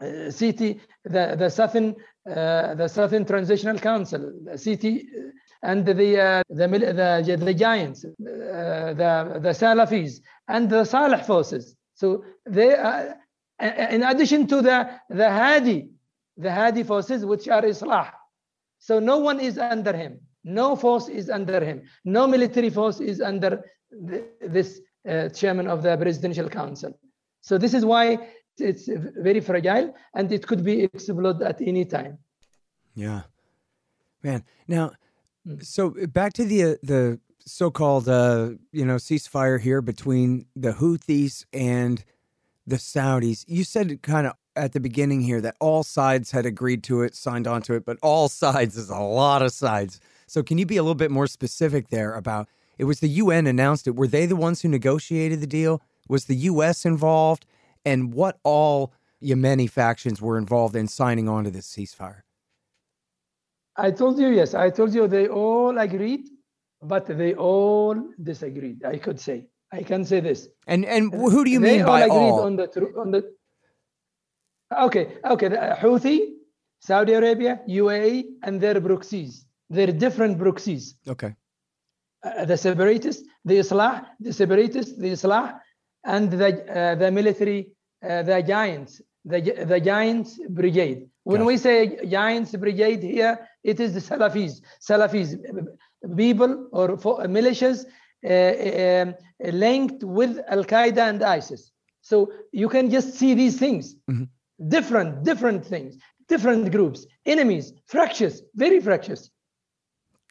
uh, 0.00 0.04
STC, 0.04 0.80
the, 1.04 1.36
the 1.36 1.48
Southern, 1.48 1.96
uh, 2.28 2.74
the 2.74 2.88
Southern 2.88 3.24
Transitional 3.24 3.78
Council, 3.78 4.32
the 4.44 4.52
STC, 4.52 4.98
uh, 4.98 5.30
and 5.62 5.84
the, 5.86 6.20
uh, 6.20 6.42
the, 6.48 6.66
the, 6.66 7.36
the 7.36 7.54
giants, 7.54 8.04
uh, 8.04 8.10
the, 8.18 9.40
the 9.42 9.50
Salafis, 9.50 10.20
and 10.48 10.70
the 10.70 10.84
Salih 10.84 11.22
forces. 11.22 11.76
So 11.94 12.24
they, 12.46 12.74
are, 12.74 13.16
in 13.60 14.02
addition 14.02 14.46
to 14.48 14.62
the, 14.62 14.90
the 15.08 15.30
Hadi, 15.30 15.90
the 16.40 16.52
Hadi 16.52 16.82
forces, 16.82 17.24
which 17.24 17.48
are 17.48 17.62
Islah. 17.62 18.10
So 18.78 18.98
no 18.98 19.18
one 19.18 19.40
is 19.40 19.58
under 19.58 19.92
him. 19.92 20.20
No 20.42 20.74
force 20.74 21.08
is 21.08 21.28
under 21.28 21.62
him. 21.62 21.82
No 22.04 22.26
military 22.26 22.70
force 22.70 23.00
is 23.00 23.20
under 23.20 23.62
the, 23.90 24.24
this 24.40 24.80
uh, 25.08 25.28
chairman 25.28 25.66
of 25.66 25.82
the 25.82 25.96
Presidential 25.96 26.48
Council. 26.48 26.98
So 27.42 27.58
this 27.58 27.74
is 27.74 27.84
why 27.84 28.04
it's 28.58 28.88
very 28.88 29.40
fragile 29.40 29.94
and 30.14 30.32
it 30.32 30.46
could 30.46 30.64
be 30.64 30.82
exploded 30.82 31.42
at 31.42 31.60
any 31.60 31.84
time. 31.84 32.18
Yeah, 32.94 33.22
man. 34.22 34.44
Now, 34.66 34.92
hmm. 35.46 35.60
so 35.60 35.94
back 36.08 36.32
to 36.34 36.44
the 36.44 36.64
uh, 36.64 36.74
the 36.82 37.20
so-called, 37.46 38.08
uh, 38.08 38.50
you 38.72 38.84
know, 38.84 38.96
ceasefire 38.96 39.60
here 39.60 39.82
between 39.82 40.46
the 40.54 40.72
Houthis 40.72 41.44
and 41.52 42.04
the 42.66 42.76
Saudis. 42.76 43.44
You 43.48 43.64
said 43.64 44.02
kind 44.02 44.26
of 44.26 44.34
at 44.60 44.72
the 44.72 44.80
beginning 44.80 45.22
here 45.22 45.40
that 45.40 45.56
all 45.58 45.82
sides 45.82 46.30
had 46.30 46.46
agreed 46.46 46.84
to 46.84 47.02
it, 47.02 47.14
signed 47.14 47.46
on 47.46 47.62
to 47.62 47.74
it, 47.74 47.84
but 47.84 47.98
all 48.02 48.28
sides 48.28 48.76
is 48.76 48.90
a 48.90 48.98
lot 48.98 49.42
of 49.42 49.52
sides. 49.52 50.00
So 50.26 50.42
can 50.42 50.58
you 50.58 50.66
be 50.66 50.76
a 50.76 50.82
little 50.82 50.94
bit 50.94 51.10
more 51.10 51.26
specific 51.26 51.88
there 51.88 52.14
about 52.14 52.48
it 52.78 52.84
was 52.84 53.00
the 53.00 53.08
UN 53.08 53.46
announced 53.46 53.86
it. 53.86 53.96
Were 53.96 54.06
they 54.06 54.24
the 54.24 54.36
ones 54.36 54.62
who 54.62 54.68
negotiated 54.68 55.40
the 55.40 55.46
deal? 55.46 55.82
Was 56.08 56.24
the 56.24 56.36
US 56.36 56.86
involved? 56.86 57.44
And 57.84 58.14
what 58.14 58.38
all 58.42 58.92
Yemeni 59.22 59.68
factions 59.68 60.22
were 60.22 60.38
involved 60.38 60.76
in 60.76 60.88
signing 60.88 61.28
on 61.28 61.44
to 61.44 61.50
this 61.50 61.70
ceasefire? 61.70 62.22
I 63.76 63.90
told 63.90 64.18
you, 64.18 64.28
yes, 64.28 64.54
I 64.54 64.70
told 64.70 64.94
you 64.94 65.08
they 65.08 65.28
all 65.28 65.76
agreed, 65.78 66.28
but 66.82 67.06
they 67.06 67.34
all 67.34 67.96
disagreed, 68.22 68.84
I 68.84 68.96
could 68.96 69.20
say. 69.20 69.46
I 69.72 69.82
can 69.82 70.04
say 70.04 70.20
this. 70.20 70.48
And 70.66 70.84
and 70.84 71.14
uh, 71.14 71.18
who 71.18 71.44
do 71.44 71.50
you 71.50 71.60
they 71.60 71.78
mean 71.78 71.86
by 71.86 72.08
all? 72.08 72.18
all? 72.18 72.40
On 72.40 72.56
the, 72.56 72.66
on 72.96 73.10
the 73.10 73.32
Okay, 74.78 75.18
okay. 75.24 75.48
The 75.48 75.76
Houthi, 75.80 76.34
Saudi 76.80 77.12
Arabia, 77.12 77.60
UAE, 77.68 78.24
and 78.42 78.60
their 78.60 78.80
proxies. 78.80 79.44
They're 79.68 79.92
different 79.92 80.38
proxies. 80.38 80.94
Okay. 81.08 81.34
Uh, 82.22 82.44
the 82.44 82.56
separatists, 82.56 83.26
the 83.44 83.58
Islah, 83.58 84.06
the 84.20 84.32
separatists, 84.32 84.96
the 84.96 85.08
Islah, 85.12 85.58
and 86.04 86.30
the 86.30 86.48
uh, 86.78 86.94
the 86.94 87.10
military, 87.10 87.70
uh, 88.08 88.22
the 88.22 88.42
giants, 88.42 89.00
the 89.24 89.40
the 89.40 89.80
giants 89.80 90.38
brigade. 90.48 91.08
When 91.24 91.44
we 91.44 91.56
say 91.56 92.06
giants 92.06 92.54
brigade 92.56 93.02
here, 93.02 93.46
it 93.62 93.78
is 93.78 93.94
the 93.94 94.00
Salafis, 94.00 94.60
Salafis, 94.80 95.36
people 96.16 96.68
or 96.72 96.96
militias 97.28 97.84
uh, 98.24 99.02
um, 99.02 99.14
linked 99.52 100.02
with 100.02 100.40
Al 100.48 100.64
Qaeda 100.64 101.08
and 101.08 101.22
ISIS. 101.22 101.70
So 102.00 102.32
you 102.52 102.68
can 102.68 102.90
just 102.90 103.14
see 103.14 103.34
these 103.34 103.58
things. 103.58 103.94
Mm-hmm 104.10 104.24
different, 104.68 105.24
different 105.24 105.64
things, 105.64 105.96
different 106.28 106.70
groups, 106.72 107.06
enemies, 107.26 107.72
fractious, 107.86 108.42
very 108.54 108.80
fractious. 108.80 109.30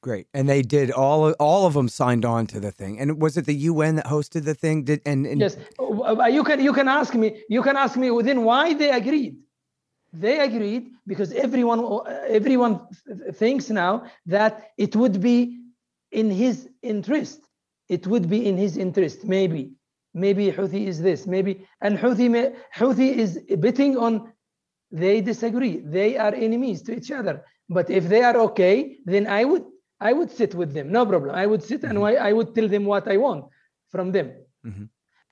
Great, 0.01 0.27
and 0.33 0.47
they 0.47 0.61
did 0.61 0.91
all. 0.91 1.31
All 1.33 1.67
of 1.67 1.73
them 1.73 1.89
signed 1.89 2.23
on 2.23 2.47
to 2.47 2.59
the 2.61 2.71
thing. 2.71 2.99
And 3.01 3.21
was 3.21 3.35
it 3.35 3.45
the 3.45 3.53
UN 3.53 3.95
that 3.95 4.05
hosted 4.05 4.45
the 4.45 4.55
thing? 4.55 4.85
Did 4.85 5.01
and, 5.05 5.25
and 5.25 5.41
yes, 5.41 5.57
uh, 5.77 6.23
you 6.31 6.45
can 6.45 6.61
you 6.61 6.71
can 6.71 6.87
ask 6.87 7.13
me. 7.13 7.43
You 7.49 7.61
can 7.61 7.75
ask 7.75 7.97
me 7.97 8.09
within 8.09 8.45
why 8.45 8.73
they 8.73 8.91
agreed. 8.91 9.35
They 10.13 10.39
agreed 10.39 10.91
because 11.05 11.33
everyone 11.33 11.81
uh, 11.83 12.03
everyone 12.29 12.79
thinks 13.33 13.69
now 13.69 14.05
that 14.25 14.71
it 14.77 14.95
would 14.95 15.19
be 15.19 15.59
in 16.13 16.31
his 16.31 16.69
interest. 16.81 17.41
It 17.89 18.07
would 18.07 18.29
be 18.29 18.47
in 18.47 18.55
his 18.55 18.77
interest, 18.77 19.25
maybe 19.25 19.73
maybe 20.13 20.51
Houthi 20.51 20.87
is 20.87 21.01
this, 21.01 21.27
maybe, 21.27 21.67
and 21.81 21.97
Houthi, 21.97 22.55
Houthi 22.75 23.15
is 23.15 23.39
betting 23.57 23.97
on 23.97 24.31
they 24.91 25.21
disagree. 25.21 25.77
They 25.77 26.17
are 26.17 26.33
enemies 26.33 26.81
to 26.83 26.95
each 26.95 27.11
other. 27.11 27.43
But 27.69 27.89
if 27.89 28.09
they 28.09 28.23
are 28.23 28.37
okay, 28.37 28.97
then 29.05 29.27
I 29.27 29.45
would 29.45 29.65
I 30.01 30.13
would 30.13 30.31
sit 30.31 30.55
with 30.55 30.73
them, 30.73 30.91
no 30.91 31.05
problem. 31.05 31.35
I 31.35 31.45
would 31.45 31.61
sit 31.61 31.83
and 31.83 31.97
mm-hmm. 31.99 32.23
I 32.23 32.33
would 32.33 32.55
tell 32.55 32.67
them 32.67 32.85
what 32.85 33.07
I 33.07 33.17
want 33.17 33.45
from 33.91 34.11
them. 34.11 34.31
Mm-hmm. 34.65 34.85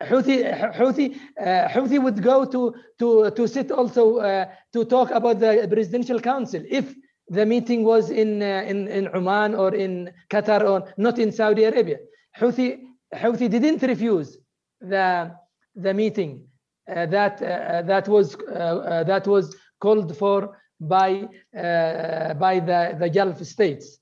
Houthi, 0.04 0.74
Houthi, 0.76 1.20
uh, 1.40 1.68
Houthi 1.70 2.02
would 2.04 2.22
go 2.22 2.46
to 2.46 2.76
to 3.00 3.32
to 3.32 3.48
sit 3.48 3.72
also 3.72 4.18
uh, 4.18 4.46
to 4.74 4.86
talk 4.86 5.10
about 5.12 5.40
the 5.40 5.68
presidential 5.72 6.20
council 6.20 6.62
if 6.70 6.94
the 7.30 7.46
meeting 7.46 7.84
was 7.84 8.12
in 8.12 8.44
uh, 8.44 8.63
in 8.68 8.88
in 8.88 9.08
Oman 9.16 9.56
or 9.56 9.74
in 9.74 10.12
Qatar 10.30 10.70
or 10.70 10.94
not 10.98 11.18
in 11.18 11.32
Saudi 11.32 11.63
Arabia. 11.63 11.98
Houthi 12.38 12.80
Houthi 13.16 13.50
didn't 13.50 13.82
refuse 13.82 14.38
the 14.82 15.32
the 15.76 15.94
meeting 15.94 16.48
uh, 16.88 17.06
that 17.06 17.42
uh, 17.42 17.82
that 17.84 18.08
was 18.08 18.36
uh, 18.36 19.04
that 19.06 19.28
was 19.28 19.56
called 19.80 20.16
for 20.18 20.58
by 20.80 21.28
by 21.54 22.60
the 22.60 22.96
the 23.00 23.10
Gulf 23.10 23.44
states, 23.44 24.00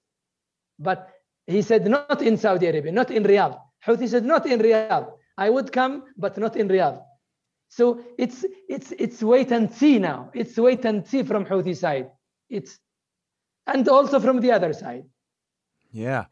but 0.79 1.09
he 1.47 1.61
said 1.61 1.85
not 1.88 2.21
in 2.21 2.38
Saudi 2.38 2.67
Arabia, 2.67 2.91
not 2.91 3.11
in 3.11 3.23
Riyadh. 3.23 3.59
Houthi 3.85 4.07
said 4.07 4.25
not 4.25 4.45
in 4.45 4.59
Riyadh. 4.59 5.11
I 5.38 5.49
would 5.49 5.71
come, 5.71 6.03
but 6.17 6.38
not 6.38 6.55
in 6.55 6.67
Riyadh. 6.67 7.01
So 7.69 8.01
it's 8.17 8.45
it's 8.69 8.93
it's 8.97 9.21
wait 9.21 9.51
and 9.51 9.71
see 9.71 9.99
now. 9.99 10.31
It's 10.33 10.57
wait 10.57 10.85
and 10.85 11.05
see 11.05 11.23
from 11.23 11.45
Houthi 11.45 11.75
side. 11.75 12.09
It's 12.49 12.79
and 13.67 13.88
also 13.88 14.19
from 14.19 14.39
the 14.41 14.51
other 14.51 14.73
side. 14.73 15.05
Yeah. 15.91 16.25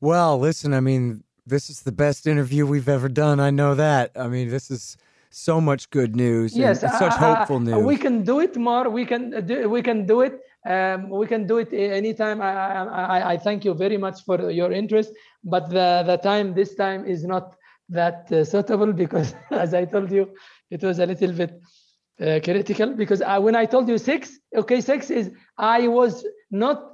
Well, 0.00 0.38
listen, 0.38 0.74
I 0.74 0.80
mean, 0.80 1.22
this 1.46 1.70
is 1.70 1.82
the 1.82 1.92
best 1.92 2.26
interview 2.26 2.66
we've 2.66 2.88
ever 2.88 3.08
done. 3.08 3.40
I 3.40 3.50
know 3.50 3.74
that. 3.74 4.12
I 4.16 4.28
mean, 4.28 4.48
this 4.48 4.70
is 4.70 4.96
so 5.30 5.60
much 5.60 5.90
good 5.90 6.16
news. 6.16 6.56
Yes, 6.56 6.80
such 6.80 7.00
uh, 7.02 7.10
hopeful 7.10 7.56
uh, 7.56 7.60
news. 7.60 7.84
We 7.84 7.96
can 7.96 8.24
do 8.24 8.40
it 8.40 8.56
more. 8.56 8.88
We 8.90 9.04
can 9.06 9.46
do. 9.46 9.68
We 9.68 9.82
can 9.82 10.06
do 10.06 10.22
it. 10.22 10.40
Um, 10.66 11.08
we 11.08 11.26
can 11.26 11.46
do 11.46 11.58
it 11.58 11.72
anytime. 11.72 12.42
I, 12.42 12.52
I, 12.84 13.32
I 13.32 13.36
thank 13.38 13.64
you 13.64 13.72
very 13.74 13.96
much 13.96 14.24
for 14.24 14.50
your 14.50 14.72
interest, 14.72 15.12
but 15.44 15.70
the 15.70 16.02
the 16.06 16.18
time 16.18 16.54
this 16.54 16.74
time 16.74 17.06
is 17.06 17.24
not 17.24 17.56
that 17.88 18.30
uh, 18.32 18.44
suitable 18.44 18.92
because, 18.92 19.34
as 19.50 19.74
I 19.74 19.84
told 19.84 20.10
you, 20.10 20.30
it 20.70 20.82
was 20.82 20.98
a 20.98 21.06
little 21.06 21.32
bit 21.32 21.60
uh, 22.20 22.40
critical 22.42 22.94
because 22.94 23.22
I, 23.22 23.38
when 23.38 23.56
I 23.56 23.66
told 23.66 23.88
you 23.88 23.98
six, 23.98 24.38
okay, 24.56 24.80
six 24.80 25.10
is 25.10 25.30
I 25.58 25.88
was 25.88 26.24
not 26.50 26.89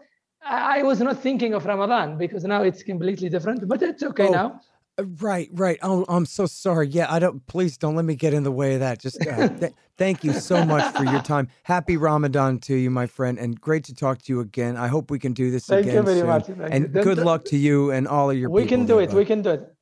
I 0.48 0.82
was 0.82 1.00
not 1.00 1.18
thinking 1.18 1.54
of 1.54 1.64
Ramadan 1.66 2.16
because 2.16 2.44
now 2.44 2.62
it's 2.62 2.82
completely 2.82 3.28
different, 3.28 3.66
but 3.66 3.82
it's 3.82 4.02
okay 4.02 4.28
oh, 4.28 4.32
now. 4.32 4.60
Uh, 4.98 5.04
right, 5.20 5.48
right. 5.52 5.78
Oh, 5.82 6.04
I'm 6.08 6.26
so 6.26 6.46
sorry. 6.46 6.88
Yeah, 6.88 7.06
I 7.12 7.18
don't. 7.18 7.46
Please 7.46 7.76
don't 7.76 7.96
let 7.96 8.04
me 8.04 8.14
get 8.14 8.32
in 8.32 8.44
the 8.44 8.52
way 8.52 8.74
of 8.74 8.80
that. 8.80 9.00
Just 9.00 9.24
uh, 9.26 9.48
th- 9.60 9.72
thank 9.98 10.24
you 10.24 10.32
so 10.32 10.64
much 10.64 10.94
for 10.94 11.04
your 11.04 11.20
time. 11.20 11.48
Happy 11.64 11.96
Ramadan 11.96 12.58
to 12.60 12.74
you, 12.74 12.90
my 12.90 13.06
friend, 13.06 13.38
and 13.38 13.60
great 13.60 13.84
to 13.84 13.94
talk 13.94 14.22
to 14.22 14.32
you 14.32 14.40
again. 14.40 14.76
I 14.76 14.88
hope 14.88 15.10
we 15.10 15.18
can 15.18 15.32
do 15.32 15.50
this 15.50 15.66
thank 15.66 15.86
again. 15.86 16.04
Thank 16.04 16.16
you 16.16 16.24
very 16.24 16.46
soon. 16.46 16.58
much. 16.58 16.70
Thank 16.70 16.74
and 16.74 16.94
you. 16.94 17.02
good 17.02 17.18
luck 17.18 17.44
to 17.46 17.56
you 17.56 17.90
and 17.90 18.06
all 18.08 18.30
of 18.30 18.38
your. 18.38 18.48
We 18.50 18.66
can 18.66 18.86
do 18.86 18.98
it. 18.98 19.12
We 19.12 19.24
can 19.24 19.42
do 19.42 19.50
it. 19.50 19.74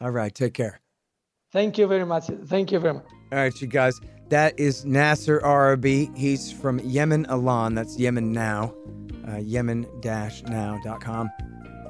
All 0.00 0.10
right. 0.10 0.34
Take 0.34 0.54
care. 0.54 0.80
Thank 1.52 1.76
you 1.76 1.86
very 1.86 2.06
much. 2.06 2.26
Thank 2.46 2.72
you 2.72 2.78
very 2.78 2.94
much. 2.94 3.04
All 3.30 3.38
right, 3.38 3.60
you 3.60 3.66
guys. 3.66 4.00
That 4.32 4.58
is 4.58 4.86
Nasser 4.86 5.44
Arabi. 5.44 6.10
He's 6.16 6.50
from 6.50 6.78
Yemen 6.78 7.26
Alan. 7.28 7.74
That's 7.74 7.98
Yemen 7.98 8.32
now 8.32 8.72
uh, 9.28 9.36
yemen-now.com, 9.36 11.30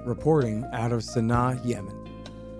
reporting 0.05 0.65
out 0.73 0.91
of 0.91 1.03
Sana'a, 1.03 1.65
Yemen. 1.65 1.95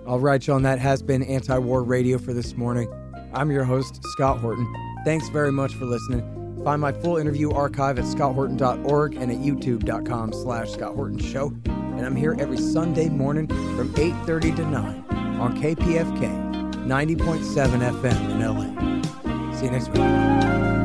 All 0.07 0.21
right, 0.21 0.47
y'all, 0.47 0.61
that 0.61 0.79
has 0.79 1.03
been 1.03 1.21
Anti-War 1.23 1.83
Radio 1.83 2.17
for 2.17 2.31
this 2.31 2.55
morning. 2.55 2.89
I'm 3.33 3.51
your 3.51 3.65
host, 3.65 3.99
Scott 4.13 4.39
Horton. 4.39 4.73
Thanks 5.03 5.27
very 5.27 5.51
much 5.51 5.73
for 5.73 5.83
listening. 5.83 6.61
Find 6.63 6.81
my 6.81 6.93
full 6.93 7.17
interview 7.17 7.51
archive 7.51 7.99
at 7.99 8.05
scotthorton.org 8.05 9.15
and 9.17 9.29
at 9.33 9.37
youtube.com 9.39 10.31
slash 10.31 10.71
Scott 10.71 10.95
Horton 10.95 11.19
Show. 11.19 11.53
And 11.65 12.05
I'm 12.05 12.15
here 12.15 12.37
every 12.39 12.57
Sunday 12.57 13.09
morning 13.09 13.47
from 13.47 13.93
8.30 13.95 14.55
to 14.55 14.65
9 14.65 15.05
on 15.41 15.61
KPFK 15.61 16.53
90.7 16.85 18.01
FM 18.01 18.31
in 18.31 18.39
LA. 18.39 18.92
See 19.63 19.67
you 19.67 19.71
next 19.71 19.87
week. 19.91 20.82